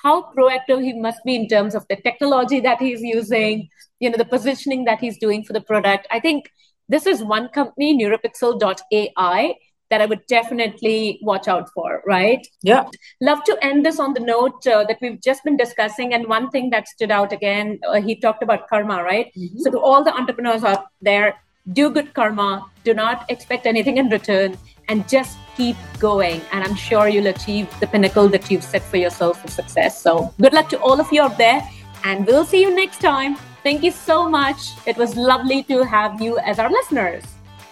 how 0.02 0.14
proactive 0.36 0.82
he 0.82 0.92
must 1.06 1.24
be 1.24 1.34
in 1.34 1.48
terms 1.48 1.74
of 1.74 1.86
the 1.88 1.96
technology 1.96 2.60
that 2.60 2.80
he's 2.86 3.00
using, 3.00 3.68
you 4.00 4.10
know, 4.10 4.18
the 4.18 4.30
positioning 4.36 4.84
that 4.84 5.00
he's 5.00 5.18
doing 5.18 5.44
for 5.44 5.54
the 5.54 5.62
product. 5.72 6.06
I 6.10 6.20
think 6.20 6.50
this 6.88 7.06
is 7.06 7.22
one 7.22 7.48
company, 7.48 7.96
neuropixel.ai, 7.98 9.54
that 9.90 10.00
I 10.00 10.06
would 10.06 10.26
definitely 10.26 11.18
watch 11.22 11.46
out 11.48 11.68
for, 11.74 12.02
right? 12.06 12.46
Yeah. 12.62 12.84
Love 13.20 13.44
to 13.44 13.58
end 13.62 13.84
this 13.84 14.00
on 14.00 14.14
the 14.14 14.20
note 14.20 14.66
uh, 14.66 14.84
that 14.84 14.98
we've 15.00 15.20
just 15.20 15.44
been 15.44 15.56
discussing. 15.56 16.14
And 16.14 16.26
one 16.26 16.50
thing 16.50 16.70
that 16.70 16.88
stood 16.88 17.10
out 17.10 17.32
again, 17.32 17.78
uh, 17.86 18.00
he 18.00 18.16
talked 18.16 18.42
about 18.42 18.68
karma, 18.68 19.02
right? 19.02 19.32
So, 19.58 19.70
to 19.70 19.78
all 19.78 20.02
the 20.02 20.14
entrepreneurs 20.14 20.64
out 20.64 20.86
there, 21.00 21.34
do 21.72 21.90
good 21.90 22.12
karma, 22.14 22.66
do 22.84 22.94
not 22.94 23.30
expect 23.30 23.66
anything 23.66 23.96
in 23.96 24.08
return, 24.08 24.56
and 24.88 25.08
just 25.08 25.38
keep 25.56 25.76
going. 25.98 26.40
And 26.52 26.64
I'm 26.64 26.74
sure 26.74 27.08
you'll 27.08 27.28
achieve 27.28 27.68
the 27.80 27.86
pinnacle 27.86 28.28
that 28.28 28.50
you've 28.50 28.64
set 28.64 28.82
for 28.82 28.96
yourself 28.96 29.42
for 29.42 29.48
success. 29.48 30.00
So, 30.00 30.34
good 30.40 30.52
luck 30.52 30.68
to 30.70 30.80
all 30.80 31.00
of 31.00 31.12
you 31.12 31.22
out 31.22 31.38
there, 31.38 31.62
and 32.04 32.26
we'll 32.26 32.44
see 32.44 32.60
you 32.60 32.74
next 32.74 33.00
time. 33.00 33.36
Thank 33.62 33.82
you 33.82 33.90
so 33.90 34.28
much. 34.28 34.72
It 34.86 34.96
was 34.96 35.16
lovely 35.16 35.62
to 35.64 35.84
have 35.84 36.20
you 36.20 36.38
as 36.38 36.58
our 36.58 36.70
listeners. 36.70 37.24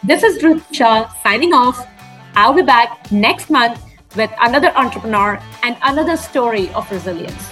This 0.03 0.23
is 0.23 0.43
Dhruti 0.43 0.75
Shah 0.75 1.13
signing 1.23 1.53
off. 1.53 1.87
I'll 2.35 2.55
be 2.55 2.63
back 2.63 3.13
next 3.13 3.51
month 3.51 3.83
with 4.17 4.31
another 4.41 4.73
entrepreneur 4.77 5.39
and 5.63 5.77
another 5.83 6.17
story 6.17 6.71
of 6.71 6.91
resilience. 6.91 7.43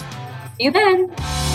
See 0.56 0.64
you 0.64 0.70
then. 0.70 1.49